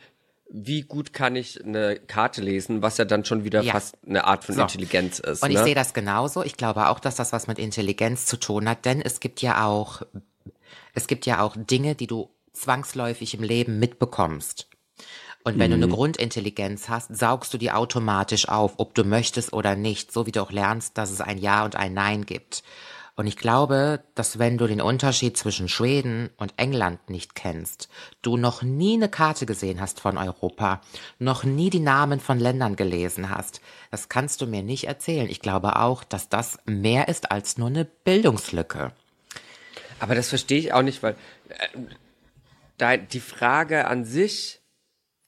[0.49, 3.73] wie gut kann ich eine Karte lesen, was ja dann schon wieder Ja.
[3.73, 4.61] fast eine Art von So.
[4.61, 5.41] Intelligenz ist.
[5.43, 5.63] Und ich ne?
[5.63, 6.43] sehe das genauso.
[6.43, 9.65] Ich glaube auch, dass das was mit Intelligenz zu tun hat, denn es gibt ja
[9.65, 10.01] auch,
[10.93, 14.67] es gibt ja auch Dinge, die du zwangsläufig im Leben mitbekommst.
[15.43, 19.77] Und wenn du eine Grundintelligenz hast, saugst du die automatisch auf, ob du möchtest oder
[19.77, 22.63] nicht, so wie du auch lernst, dass es ein Ja und ein Nein gibt.
[23.17, 27.89] Und ich glaube, dass wenn du den Unterschied zwischen Schweden und England nicht kennst,
[28.21, 30.81] du noch nie eine Karte gesehen hast von Europa,
[31.17, 33.59] noch nie die Namen von Ländern gelesen hast,
[33.89, 35.29] das kannst du mir nicht erzählen.
[35.29, 38.91] Ich glaube auch, dass das mehr ist als nur eine Bildungslücke.
[39.99, 41.15] Aber das verstehe ich auch nicht, weil
[41.49, 41.79] äh,
[42.77, 44.61] da die Frage an sich,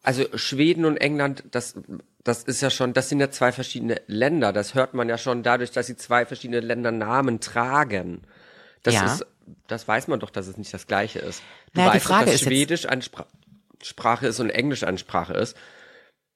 [0.04, 1.74] also Schweden und England, das,
[2.30, 4.54] das ist ja schon, das sind ja zwei verschiedene Länder.
[4.54, 8.22] Das hört man ja schon dadurch, dass sie zwei verschiedene Ländernamen tragen.
[8.84, 9.06] Das Ja.
[9.06, 9.26] ist,
[9.68, 11.42] das weiß man doch, dass es nicht das Gleiche ist.
[11.74, 13.26] Du Naja, die weißt Frage doch, dass ist Schwedisch eine Spra
[13.82, 15.56] Sprache ist und Englisch eine Sprache ist.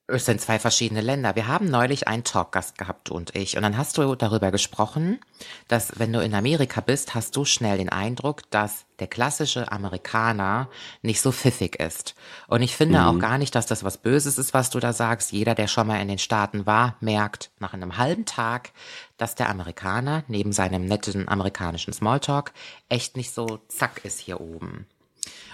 [0.06, 1.38] Es sind zwei verschiedene Länder.
[1.38, 3.56] Wir haben neulich einen Talkgast gehabt, du und ich.
[3.56, 5.22] Und dann hast du darüber gesprochen,
[5.70, 10.68] dass wenn du in Amerika bist, hast du schnell den Eindruck, dass der klassische Amerikaner
[11.04, 12.16] nicht so pfiffig ist.
[12.50, 15.32] Und ich finde auch gar nicht, dass das was Böses ist, was du da sagst.
[15.32, 18.74] Jeder, der schon mal in den Staaten war, merkt nach einem halben Tag,
[19.16, 22.52] dass der Amerikaner neben seinem netten amerikanischen Smalltalk
[22.90, 24.86] echt nicht so zack ist hier oben.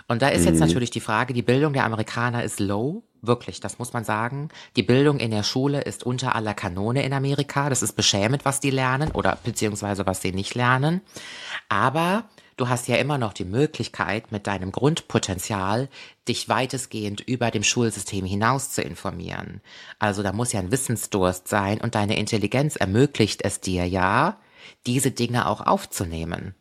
[0.09, 3.77] Und da ist jetzt natürlich die Frage, die Bildung der Amerikaner ist low, wirklich, das
[3.77, 4.49] muss man sagen.
[4.75, 7.69] Die Bildung in der Schule ist unter aller Kanone in Amerika.
[7.69, 11.01] Das ist beschämend, was die lernen oder beziehungsweise was sie nicht lernen.
[11.69, 12.23] Aber
[12.57, 15.89] du hast ja immer noch die Möglichkeit, mit deinem Grundpotenzial
[16.27, 19.61] dich weitestgehend über dem Schulsystem hinaus zu informieren.
[19.99, 24.37] Also da muss ja ein Wissensdurst sein und deine Intelligenz ermöglicht es dir ja,
[24.87, 26.55] diese Dinge auch aufzunehmen.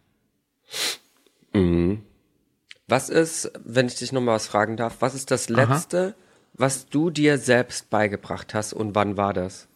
[2.88, 6.14] Was ist, wenn ich dich nochmal was fragen darf, was ist das Letzte,
[6.54, 9.68] was du dir selbst beigebracht hast und wann war das?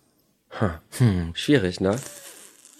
[0.98, 1.34] Hm.
[1.34, 1.96] Schwierig, ne?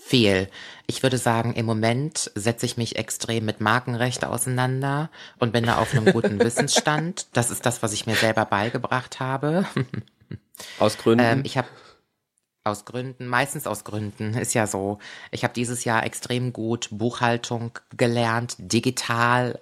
[0.05, 0.49] Viel.
[0.87, 5.76] Ich würde sagen, im Moment setze ich mich extrem mit Markenrecht auseinander und bin da
[5.76, 7.26] auf einem guten Wissensstand.
[7.35, 9.66] Das ist das, was ich mir selber beigebracht habe.
[10.78, 11.24] Aus Gründen.
[11.24, 11.68] Ähm, ich habe
[12.64, 14.98] aus Gründen, meistens aus Gründen, ist ja so.
[15.30, 19.60] Ich habe dieses Jahr extrem gut Buchhaltung gelernt, digital,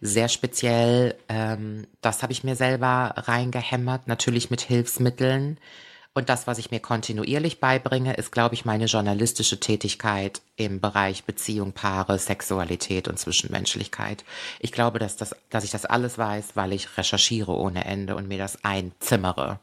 [0.00, 1.14] sehr speziell.
[1.28, 5.58] Ähm, das habe ich mir selber reingehämmert, natürlich mit Hilfsmitteln.
[6.14, 11.24] Und das, was ich mir kontinuierlich beibringe, ist, glaube ich, meine journalistische Tätigkeit im Bereich
[11.24, 14.24] Beziehung, Paare, Sexualität und Zwischenmenschlichkeit.
[14.60, 18.28] Ich glaube, dass, das, dass ich das alles weiß, weil ich recherchiere ohne Ende und
[18.28, 19.58] mir das einzimmere.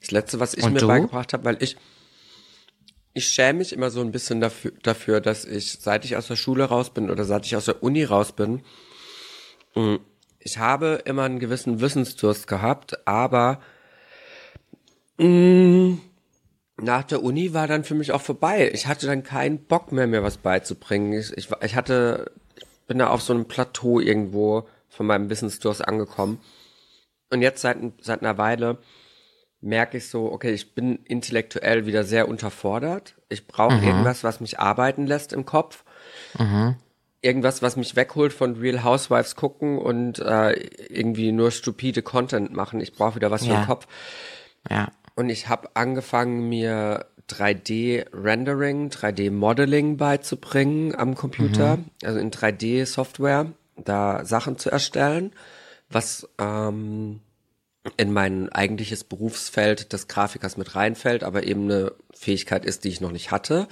[0.00, 0.86] Das letzte, was ich Und mir du?
[0.86, 1.76] beigebracht habe, weil ich
[3.16, 6.36] ich schäme mich immer so ein bisschen dafür, dafür, dass ich, seit ich aus der
[6.36, 8.60] Schule raus bin oder seit ich aus der Uni raus bin,
[9.74, 10.00] mh,
[10.38, 13.60] ich habe immer einen gewissen Wissensdurst gehabt, aber
[15.16, 15.96] mh,
[16.76, 18.70] nach der Uni war dann für mich auch vorbei.
[18.74, 21.14] Ich hatte dann keinen Bock mehr, mir was beizubringen.
[21.14, 25.86] Ich, ich, ich hatte, ich bin da auf so einem Plateau irgendwo von meinem Wissensdurst
[25.88, 26.38] angekommen.
[27.30, 28.78] Und jetzt seit, seit einer Weile
[29.60, 33.14] merke ich so, okay, ich bin intellektuell wieder sehr unterfordert.
[33.28, 35.84] Ich brauche irgendwas, was mich arbeiten lässt im Kopf.
[37.22, 40.52] Irgendwas, was mich wegholt von Real Housewives gucken und äh,
[40.88, 42.80] irgendwie nur stupide Content machen.
[42.80, 43.60] Ich brauche wieder was für Ja.
[43.62, 43.88] den Kopf.
[44.70, 44.88] Ja.
[45.16, 53.46] Und ich habe angefangen, mir 3D-Rendering, 3D-Modeling beizubringen am Computer, also in 3D-Software,
[53.76, 55.32] da Sachen zu erstellen,
[55.88, 57.20] was ähm,
[57.96, 63.00] in mein eigentliches Berufsfeld des Grafikers mit reinfällt, aber eben eine Fähigkeit ist, die ich
[63.00, 63.68] noch nicht hatte.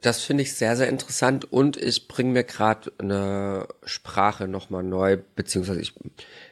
[0.00, 5.16] Das finde ich sehr, sehr interessant und ich bringe mir gerade eine Sprache nochmal neu,
[5.34, 5.94] beziehungsweise ich,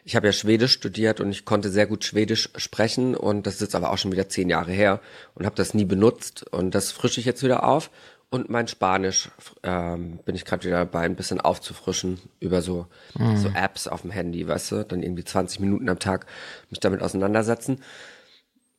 [0.05, 3.61] ich habe ja Schwedisch studiert und ich konnte sehr gut Schwedisch sprechen und das ist
[3.61, 5.01] jetzt aber auch schon wieder zehn Jahre her
[5.35, 7.91] und habe das nie benutzt und das frische ich jetzt wieder auf
[8.33, 9.31] und mein Spanisch
[9.63, 12.87] ähm, bin ich gerade wieder dabei, ein bisschen aufzufrischen über so,
[13.37, 16.27] so Apps auf dem Handy, weißt du, dann irgendwie 20 Minuten am Tag
[16.71, 17.79] mich damit auseinandersetzen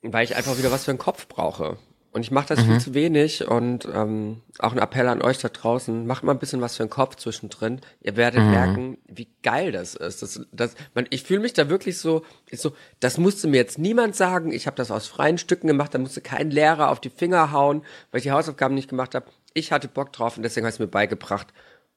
[0.03, 1.77] weil ich einfach wieder was für den Kopf brauche.
[2.11, 5.49] Und ich mache das viel zu wenig und ähm, auch ein Appell an euch da
[5.49, 7.81] draußen, macht mal ein bisschen was für den Kopf zwischendrin.
[8.01, 10.21] Ihr werdet merken, wie geil das ist.
[10.21, 14.15] Das, das, man, ich fühle mich da wirklich so, so, das musste mir jetzt niemand
[14.15, 14.51] sagen.
[14.51, 17.81] Ich habe das aus freien Stücken gemacht, da musste kein Lehrer auf die Finger hauen,
[18.11, 19.25] weil ich die Hausaufgaben nicht gemacht habe.
[19.53, 21.47] Ich hatte Bock drauf und deswegen habe ich es mir beigebracht.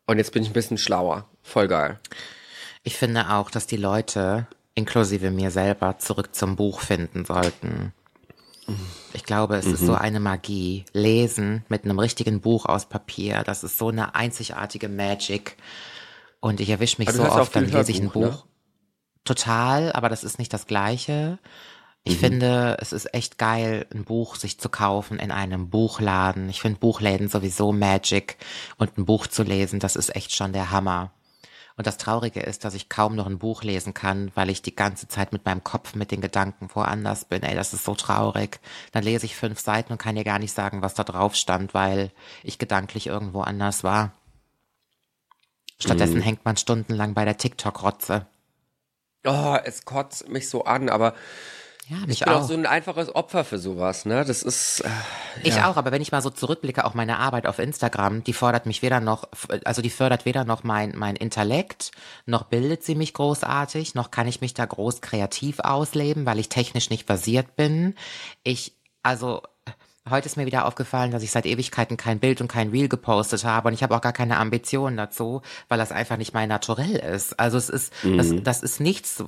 [0.07, 1.29] Und jetzt bin ich ein bisschen schlauer.
[1.43, 1.99] Voll geil.
[2.83, 7.93] Ich finde auch, dass die Leute, inklusive mir selber, zurück zum Buch finden sollten.
[9.13, 9.87] Ich glaube, es ist Mhm.
[9.87, 10.85] so eine Magie.
[10.93, 15.57] Lesen mit einem richtigen Buch aus Papier, das ist so eine einzigartige Magic.
[16.41, 18.45] Und ich erwische mich so oft, dann lese ich ein Hörbuch, Buch.
[18.45, 18.51] ne?
[19.25, 21.39] Total, aber das ist nicht das Gleiche.
[22.09, 22.19] Ich Mhm.
[22.19, 26.49] finde, es ist echt geil, ein Buch sich zu kaufen in einem Buchladen.
[26.49, 28.37] Ich finde Buchläden sowieso Magic
[28.79, 31.11] und ein Buch zu lesen, das ist echt schon der Hammer.
[31.77, 34.77] Und das Traurige ist, dass ich kaum noch ein Buch lesen kann, weil ich die
[34.77, 37.43] ganze Zeit mit meinem Kopf, mit den Gedanken woanders bin.
[37.43, 38.61] Ey, das ist so traurig.
[38.93, 41.75] Dann lese ich fünf Seiten und kann dir gar nicht sagen, was da drauf stand,
[41.75, 42.13] weil
[42.45, 44.13] ich gedanklich irgendwo anders war.
[45.79, 48.27] Stattdessen hängt man stundenlang bei der TikTok-Rotze.
[49.27, 51.15] Oh, es kotzt mich so an, aber
[51.89, 52.49] Ja, ich bin auch auch.
[52.49, 54.25] so ein einfaches Opfer für sowas, ne?
[54.25, 54.89] Das ist, äh,
[55.45, 58.67] Ich auch, aber wenn ich mal so zurückblicke, auch meine Arbeit auf Instagram, die fordert
[58.67, 59.29] mich weder noch,
[59.65, 61.93] also die fördert weder noch mein, mein Intellekt,
[62.25, 66.49] noch bildet sie mich großartig, noch kann ich mich da groß kreativ ausleben, weil ich
[66.49, 67.95] technisch nicht versiert bin.
[68.43, 68.73] Ich,
[69.05, 69.43] also,
[70.09, 73.45] heute ist mir wieder aufgefallen, dass ich seit Ewigkeiten kein Bild und kein Reel gepostet
[73.45, 76.97] habe und ich habe auch gar keine Ambitionen dazu, weil das einfach nicht mein Naturell
[76.97, 77.39] ist.
[77.39, 79.23] Also es ist, das, das ist nichts,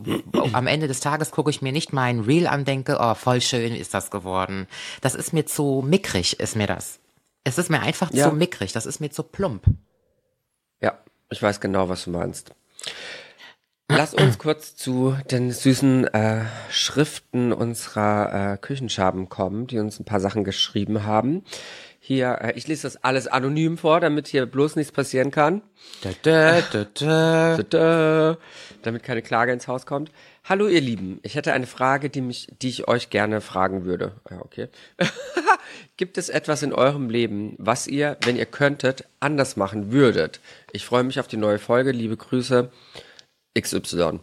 [0.53, 3.75] am Ende des Tages gucke ich mir nicht mein Reel an, denke, oh, voll schön
[3.75, 4.67] ist das geworden.
[5.01, 7.01] Das ist mir zu mickrig, ist mir das.
[7.45, 8.29] Es ist mir einfach Ja.
[8.29, 9.65] zu mickrig, das ist mir zu plump.
[10.81, 10.99] ja,
[11.31, 12.55] ich weiß genau, was du meinst.
[13.91, 20.05] Lass uns kurz zu den süßen äh, Schriften unserer äh, Küchenschaben kommen, die uns ein
[20.05, 21.43] paar Sachen geschrieben haben.
[21.99, 25.63] Hier, äh, ich lese das alles anonym vor, damit hier bloß nichts passieren kann.
[26.05, 27.63] Dö, dö, dö, dö.
[27.63, 28.39] Tada,
[28.83, 30.13] damit keine Klage ins Haus kommt.
[30.45, 34.13] Hallo ihr Lieben, ich hätte eine Frage, die mich, die ich euch gerne fragen würde.
[34.31, 34.69] Ja, okay.
[35.97, 40.41] Gibt es etwas in eurem Leben, was ihr, wenn ihr könntet, anders machen würdet?
[40.73, 41.91] Ich freue mich auf die neue Folge.
[41.91, 42.71] Liebe Grüße,
[43.59, 44.21] XY.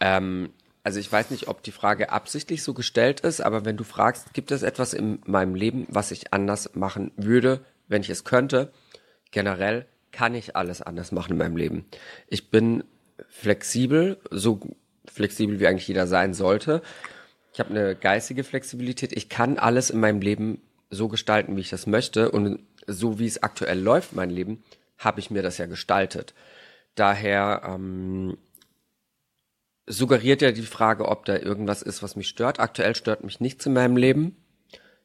[0.00, 0.50] Ähm,
[0.84, 4.34] also ich weiß nicht, ob die Frage absichtlich so gestellt ist, aber wenn du fragst,
[4.34, 8.72] gibt es etwas in meinem Leben, was ich anders machen würde, wenn ich es könnte?
[9.30, 11.86] Generell kann ich alles anders machen in meinem Leben.
[12.26, 12.84] Ich bin
[13.28, 14.60] flexibel, so
[15.06, 16.82] flexibel wie eigentlich jeder sein sollte.
[17.52, 19.12] Ich habe eine geistige Flexibilität.
[19.12, 22.30] Ich kann alles in meinem Leben so gestalten, wie ich das möchte.
[22.30, 24.62] Und so wie es aktuell läuft, mein Leben,
[24.98, 26.34] habe ich mir das ja gestaltet.
[26.94, 28.36] Daher ähm,
[29.86, 32.60] suggeriert ja die Frage, ob da irgendwas ist, was mich stört.
[32.60, 34.36] Aktuell stört mich nichts in meinem Leben.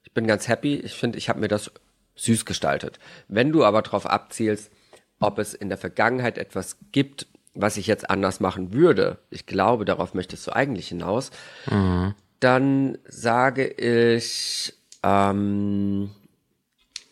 [0.04, 0.76] Ich bin ganz happy.
[0.76, 1.72] Ich finde, ich habe mir das
[2.16, 3.00] süß gestaltet.
[3.28, 4.72] Wenn du aber darauf abzielst,
[5.20, 9.86] ob es in der Vergangenheit etwas gibt, was ich jetzt anders machen würde, ich glaube,
[9.86, 11.32] darauf möchtest du eigentlich hinaus,
[11.70, 12.14] mhm.
[12.40, 14.74] dann sage ich,
[15.04, 16.12] ähm,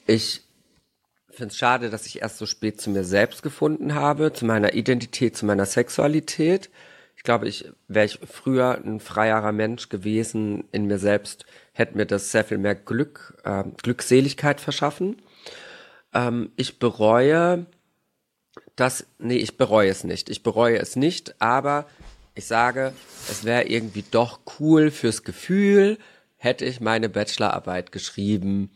[0.06, 0.42] ich
[1.30, 4.74] finde es schade, dass ich erst so spät zu mir selbst gefunden habe, zu meiner
[4.74, 6.70] Identität, zu meiner Sexualität.
[7.26, 12.32] Glaube, ich wäre ich früher ein freierer Mensch gewesen in mir selbst, hätte mir das
[12.32, 15.22] sehr viel mehr Glück, äh, Glückseligkeit verschaffen.
[16.14, 17.66] Ähm, ich bereue
[18.76, 20.30] das, nee, ich bereue es nicht.
[20.30, 21.88] Ich bereue es nicht, aber
[22.36, 22.94] ich sage,
[23.30, 25.98] es wäre irgendwie doch cool fürs Gefühl,
[26.38, 28.70] hätte ich meine Bachelorarbeit geschrieben,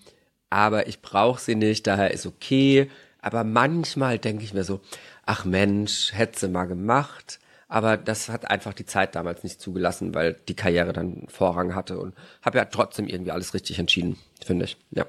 [0.49, 2.89] aber ich brauche sie nicht, daher ist okay.
[3.21, 4.79] Aber manchmal denke ich mir so,
[5.25, 7.39] ach Mensch, hätte sie mal gemacht.
[7.69, 11.99] Aber das hat einfach die Zeit damals nicht zugelassen, weil die Karriere dann Vorrang hatte
[11.99, 14.75] und habe ja trotzdem irgendwie alles richtig entschieden, finde ich.
[14.91, 15.05] Ja.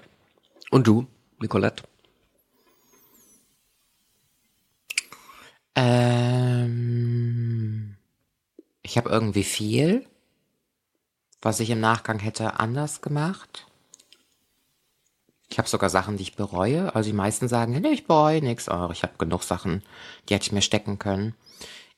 [0.71, 1.07] Und du,
[1.41, 1.83] Nicolette?
[5.75, 6.77] Ähm,
[8.83, 10.05] ich habe irgendwie viel,
[11.41, 13.67] was ich im Nachgang hätte anders gemacht.
[15.49, 16.95] Ich habe sogar Sachen, die ich bereue.
[16.95, 18.69] Also die meisten sagen, nee, ich bereue nichts.
[18.69, 19.83] Oh, ich habe genug Sachen,
[20.29, 21.35] die hätte ich mir stecken können.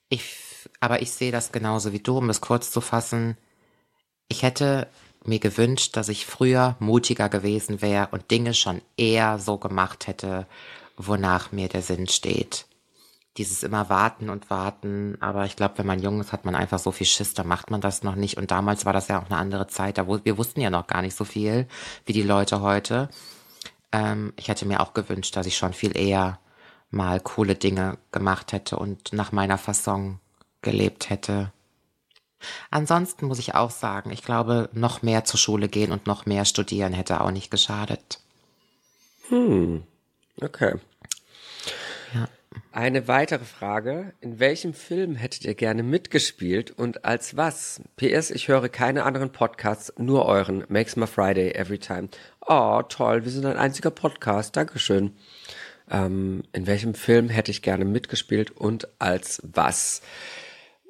[0.09, 0.52] Ich,
[0.83, 3.37] aber ich sehe das genauso wie du, um das kurz zu fassen.
[4.27, 4.89] Ich hätte
[5.25, 10.49] mir gewünscht, dass ich früher mutiger gewesen wäre und Dinge schon eher so gemacht hätte,
[10.97, 12.67] wonach mir der Sinn steht.
[13.37, 16.81] Dieses immer warten und warten, aber ich glaube, wenn man jung ist, hat man einfach
[16.81, 18.37] so viel Schiss, da macht man das noch nicht.
[18.37, 21.03] Und damals war das ja auch eine andere Zeit, da wir wussten ja noch gar
[21.03, 21.69] nicht so viel
[22.07, 23.09] wie die Leute heute.
[23.93, 26.41] Ähm, ich hätte mir auch gewünscht, dass ich schon viel eher
[26.91, 30.19] mal coole Dinge gemacht hätte und nach meiner Fasson
[30.63, 31.53] gelebt hätte.
[32.71, 36.45] Ansonsten muss ich auch sagen, ich glaube, noch mehr zur Schule gehen und noch mehr
[36.45, 38.21] studieren hätte auch nicht geschadet.
[39.29, 39.85] Hm,
[40.41, 40.75] okay.
[42.15, 42.29] Ja.
[42.73, 44.13] Eine weitere Frage.
[44.21, 47.81] In welchem Film hättet ihr gerne mitgespielt und als was?
[47.97, 50.65] PS, ich höre keine anderen Podcasts, nur euren.
[50.69, 52.09] Makes my Friday every time.
[52.41, 54.57] Oh, toll, wir sind ein einziger Podcast.
[54.57, 55.17] Dankeschön.
[55.91, 60.03] Ähm, in welchem Film hätte ich gerne mitgespielt und als was?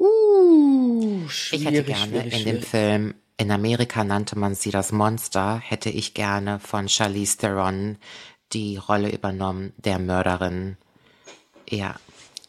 [0.03, 1.21] Uh,
[1.53, 6.13] ich hätte gerne in dem Film, in Amerika nannte man sie das Monster, hätte ich
[6.13, 7.99] gerne von Charlize Theron
[8.53, 10.77] die Rolle übernommen der Mörderin.
[11.69, 11.95] Ja,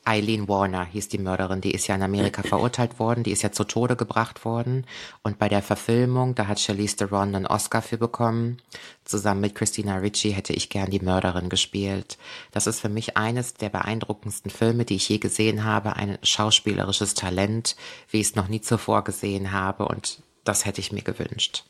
[0.06, 3.51] Eileen Warner hieß die Mörderin, die ist ja in Amerika verurteilt worden, die ist ja
[3.51, 4.86] zu Tode gebracht worden.
[5.22, 8.62] Und bei der Verfilmung, da hat Charlize Theron einen Oscar für bekommen.
[9.06, 12.18] Zusammen mit Christina Ricci hätte ich gern die Mörderin gespielt.
[12.51, 15.95] Das ist für mich eines der beeindruckendsten Filme, die ich je gesehen habe.
[15.95, 17.76] Ein schauspielerisches Talent,
[18.10, 19.88] wie ich es noch nie zuvor gesehen habe.
[19.88, 21.64] Und das hätte ich mir gewünscht.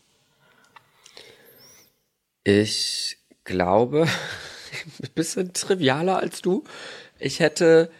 [2.43, 4.07] Ich glaube,
[5.03, 6.63] ein bisschen trivialer als du.
[7.19, 7.91] Ich hätte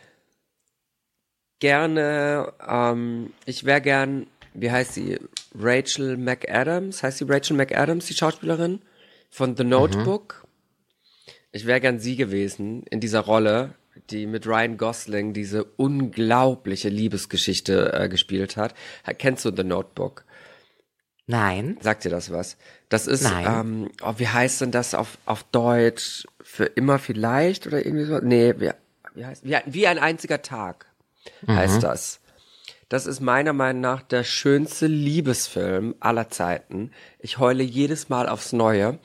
[1.63, 5.17] gerne, ähm, ich wäre gern, wie heißt sie?
[5.57, 7.01] Rachel McAdams?
[7.01, 8.81] Heißt sie Rachel McAdams, die Schauspielerin?
[9.29, 10.43] Von The Notebook?
[10.43, 11.29] Mhm.
[11.53, 13.75] Ich wäre gern sie gewesen in dieser Rolle,
[14.09, 18.75] die mit Ryan Gosling diese unglaubliche Liebesgeschichte äh, gespielt hat.
[19.17, 20.25] Kennst du The Notebook?
[21.27, 21.77] Nein.
[21.79, 22.57] Sagt dir das was?
[22.89, 26.27] Das ist, ähm, oh, wie heißt denn das auf, auf Deutsch?
[26.41, 28.19] Für immer vielleicht oder irgendwie so?
[28.19, 28.71] Nee, wie,
[29.15, 30.87] wie heißt, wie, wie ein einziger Tag
[31.47, 31.81] heißt mhm.
[31.81, 32.19] das.
[32.89, 36.91] Das ist meiner Meinung nach der schönste Liebesfilm aller Zeiten.
[37.19, 38.99] Ich heule jedes Mal aufs Neue.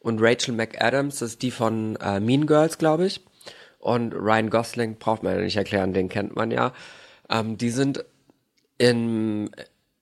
[0.00, 3.20] Und Rachel McAdams ist die von äh, Mean Girls, glaube ich.
[3.78, 6.72] Und Ryan Gosling braucht man ja nicht erklären, den kennt man ja.
[7.28, 8.04] Ähm, die sind
[8.78, 9.50] in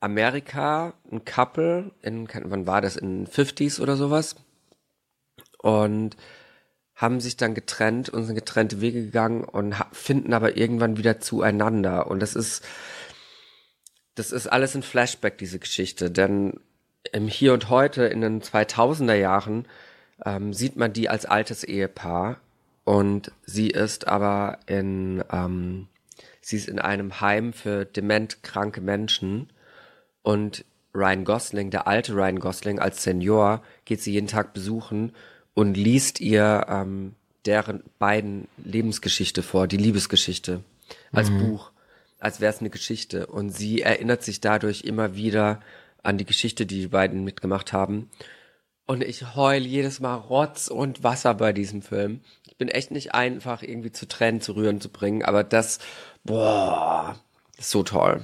[0.01, 4.37] Amerika ein Couple, in, wann war das, in 50s oder sowas.
[5.59, 6.17] Und
[6.97, 12.11] haben sich dann getrennt und sind getrennte Wege gegangen und finden aber irgendwann wieder zueinander.
[12.11, 12.65] Und das ist,
[14.15, 16.11] das ist alles ein Flashback, diese Geschichte.
[16.11, 16.59] Denn
[17.13, 19.69] im Hier und Heute, in den 2000er Jahren,
[20.25, 22.41] ähm, sieht man die als altes Ehepaar.
[22.85, 25.89] Und sie ist aber in, ähm,
[26.41, 29.51] sie ist in einem Heim für dementkranke Menschen.
[30.23, 30.65] Und
[30.95, 35.13] Ryan Gosling, der alte Ryan Gosling als Senior, geht sie jeden Tag besuchen
[35.57, 37.15] und liest ihr ähm,
[37.47, 40.63] deren beiden Lebensgeschichte vor, die Liebesgeschichte
[41.13, 41.39] als mhm.
[41.39, 41.71] Buch,
[42.21, 43.27] als wäre es eine Geschichte.
[43.27, 45.61] Und sie erinnert sich dadurch immer wieder
[46.03, 48.11] an die Geschichte, die die beiden mitgemacht haben.
[48.87, 52.21] Und ich heul jedes Mal Rotz und Wasser bei diesem Film.
[52.47, 55.79] Ich bin echt nicht einfach irgendwie zu Tränen zu rühren zu bringen, aber das,
[56.23, 57.19] boah,
[57.57, 58.21] ist so toll.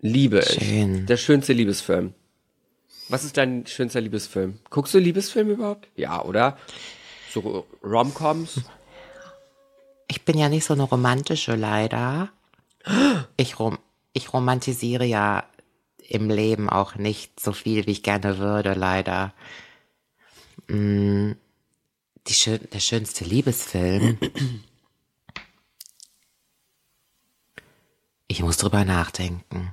[0.00, 0.66] Liebe ich.
[0.66, 1.04] Schön.
[1.04, 2.14] Der schönste Liebesfilm.
[3.08, 4.58] Was ist dein schönster Liebesfilm?
[4.70, 5.88] Guckst du Liebesfilme überhaupt?
[5.96, 6.58] Ja, oder?
[7.32, 8.62] So Romcoms?
[10.08, 12.30] Ich bin ja nicht so eine romantische leider.
[13.36, 13.78] Ich, rom
[14.12, 15.44] ich romantisiere ja
[15.98, 19.34] im Leben auch nicht so viel, wie ich gerne würde, leider.
[20.68, 21.32] Mm,
[22.26, 24.18] Die schön, der schönste Liebesfilm.
[28.28, 29.72] Ich muss drüber nachdenken.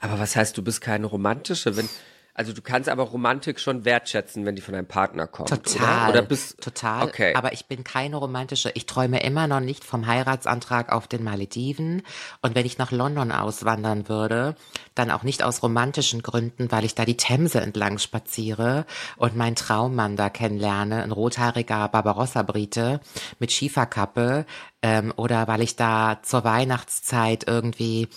[0.00, 1.88] Aber was heißt, du bist keine romantische, wenn,
[2.36, 6.10] also du kannst aber Romantik schon wertschätzen, wenn die von deinem Partner kommt, Total.
[6.10, 6.18] oder?
[6.18, 7.04] Oder bist, total.
[7.04, 7.32] okay.
[7.34, 8.72] Aber ich bin keine romantische.
[8.74, 12.02] Ich träume immer noch nicht vom Heiratsantrag auf den Malediven.
[12.42, 14.56] Und wenn ich nach London auswandern würde,
[14.96, 18.84] dann auch nicht aus romantischen Gründen, weil ich da die Themse entlang spaziere
[19.16, 23.00] und meinen Traummann da kennenlerne, ein rothaariger Barbarossa-Brite
[23.38, 24.44] mit Schieferkappe,
[24.82, 28.08] ähm, oder weil ich da zur Weihnachtszeit irgendwie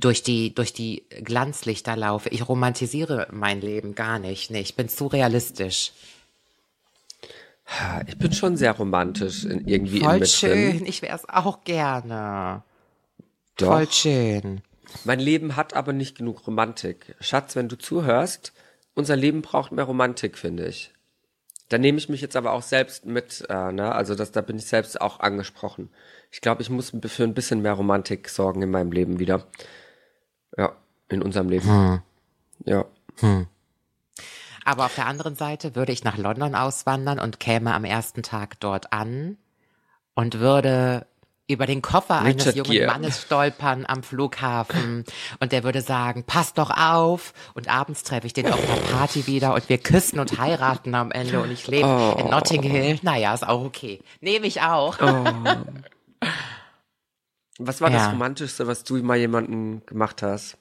[0.00, 2.28] durch die, durch die Glanzlichter laufe.
[2.28, 4.50] Ich romantisiere mein Leben gar nicht.
[4.50, 5.92] Nee, ich bin zu realistisch.
[8.06, 10.86] ich bin schon sehr romantisch in, irgendwie in Voll mit schön.
[10.86, 12.62] Ich wäre es auch gerne.
[13.56, 13.66] Doch.
[13.66, 14.60] Voll schön.
[15.04, 17.14] Mein Leben hat aber nicht genug Romantik.
[17.20, 18.52] Schatz, wenn du zuhörst,
[18.94, 20.92] unser Leben braucht mehr Romantik, finde ich.
[21.68, 23.94] Da nehme ich mich jetzt aber auch selbst mit, äh, ne?
[23.94, 25.90] Also das, da bin ich selbst auch angesprochen.
[26.30, 29.46] Ich glaube, ich muss für ein bisschen mehr Romantik sorgen in meinem Leben wieder.
[30.58, 30.72] Ja,
[31.08, 32.02] in unserem Leben.
[32.64, 32.84] Ja.
[34.64, 38.60] Aber auf der anderen Seite würde ich nach London auswandern und käme am ersten Tag
[38.60, 39.38] dort an
[40.14, 41.06] und würde
[41.50, 42.86] über den Koffer eines Richard jungen Gere.
[42.88, 45.04] Mannes stolpern am Flughafen
[45.40, 49.26] und der würde sagen, pass doch auf und abends treffe ich den auf einer Party
[49.26, 52.16] wieder und wir küssen und heiraten am Ende und ich lebe Oh.
[52.20, 52.98] in Notting Hill.
[53.00, 54.00] Naja, ist auch okay.
[54.20, 54.98] Nehme ich auch.
[57.58, 57.98] Was war Ja.
[57.98, 60.56] das Romantischste, was du mal jemanden gemacht hast?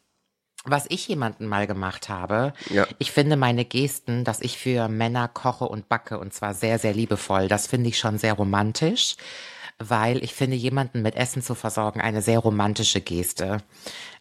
[0.65, 2.88] Was ich jemanden mal gemacht habe, Ja.
[2.98, 6.94] ich finde meine Gesten, dass ich für Männer koche und backe und zwar sehr, sehr
[6.94, 7.48] liebevoll.
[7.48, 9.15] Das finde ich schon sehr romantisch,
[9.80, 13.60] weil ich finde, jemanden mit Essen zu versorgen eine sehr romantische Geste.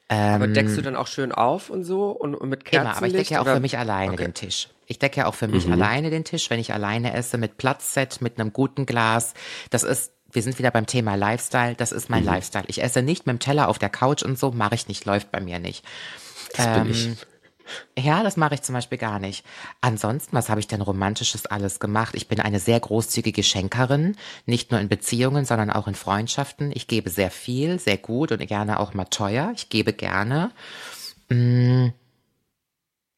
[0.09, 2.75] Aber deckst du dann auch schön auf und so und, und mit Kerzenlicht?
[2.75, 3.55] Ähm, Immer, aber ich decke ja auch oder?
[3.55, 4.23] für mich alleine Okay.
[4.23, 4.27] Mhm.
[4.27, 4.69] den Tisch.
[4.87, 8.21] Ich decke ja auch für mich alleine den Tisch, wenn ich alleine esse, mit Platzset,
[8.21, 9.35] mit einem guten Glas.
[9.71, 12.17] Das ist, wir sind wieder beim Thema Lifestyle, das ist Mhm.
[12.17, 12.65] mein Lifestyle.
[12.69, 15.33] Ich esse nicht mit dem Teller auf der Couch und so, mache ich nicht, läuft
[15.33, 15.85] bei mir nicht.
[16.55, 17.07] Das bin ich.
[17.07, 17.17] Ähm,
[17.99, 19.45] Ja, das mache ich zum Beispiel gar nicht.
[19.81, 22.15] Ansonsten, was habe ich denn romantisches alles gemacht?
[22.15, 26.71] Ich bin eine sehr großzügige Schenkerin, nicht nur in Beziehungen, sondern auch in Freundschaften.
[26.73, 29.51] Ich gebe sehr viel, sehr gut und gerne auch mal teuer.
[29.57, 30.53] Ich gebe gerne.
[31.29, 31.89] Mm.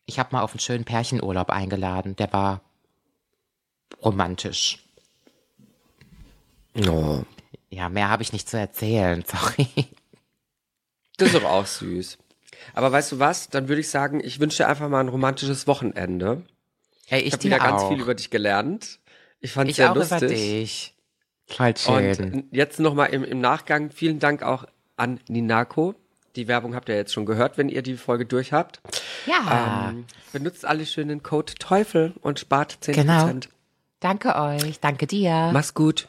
[0.06, 2.16] Ich habe mal auf einen schönen Pärchenurlaub eingeladen.
[2.16, 2.62] Der war
[4.02, 4.78] romantisch.
[6.86, 7.22] Oh,
[7.70, 9.24] Ja, mehr habe ich nicht zu erzählen.
[9.26, 9.68] Sorry.
[11.16, 12.18] das ist doch auch süß.
[12.74, 13.48] Aber weißt du was?
[13.48, 16.42] Dann würde ich sagen, ich wünsche dir einfach mal ein romantisches Wochenende.
[17.08, 17.88] Ey, Ich ich habe wieder ganz auch.
[17.90, 18.98] viel über dich gelernt.
[19.40, 20.18] Ich fand es sehr auch lustig.
[20.22, 20.94] über dich.
[21.46, 22.32] Voll schön.
[22.34, 25.94] Und jetzt nochmal im, im Nachgang vielen Dank auch an Ninako.
[26.36, 28.80] Die Werbung habt ihr jetzt schon gehört, wenn ihr die Folge durch habt.
[29.26, 29.88] ja.
[29.90, 32.92] Ähm, benutzt alle schön den Code Teufel und spart 10%.
[32.92, 33.30] Genau.
[34.00, 34.78] Danke euch.
[34.80, 35.50] Danke dir.
[35.52, 36.08] Mach's gut.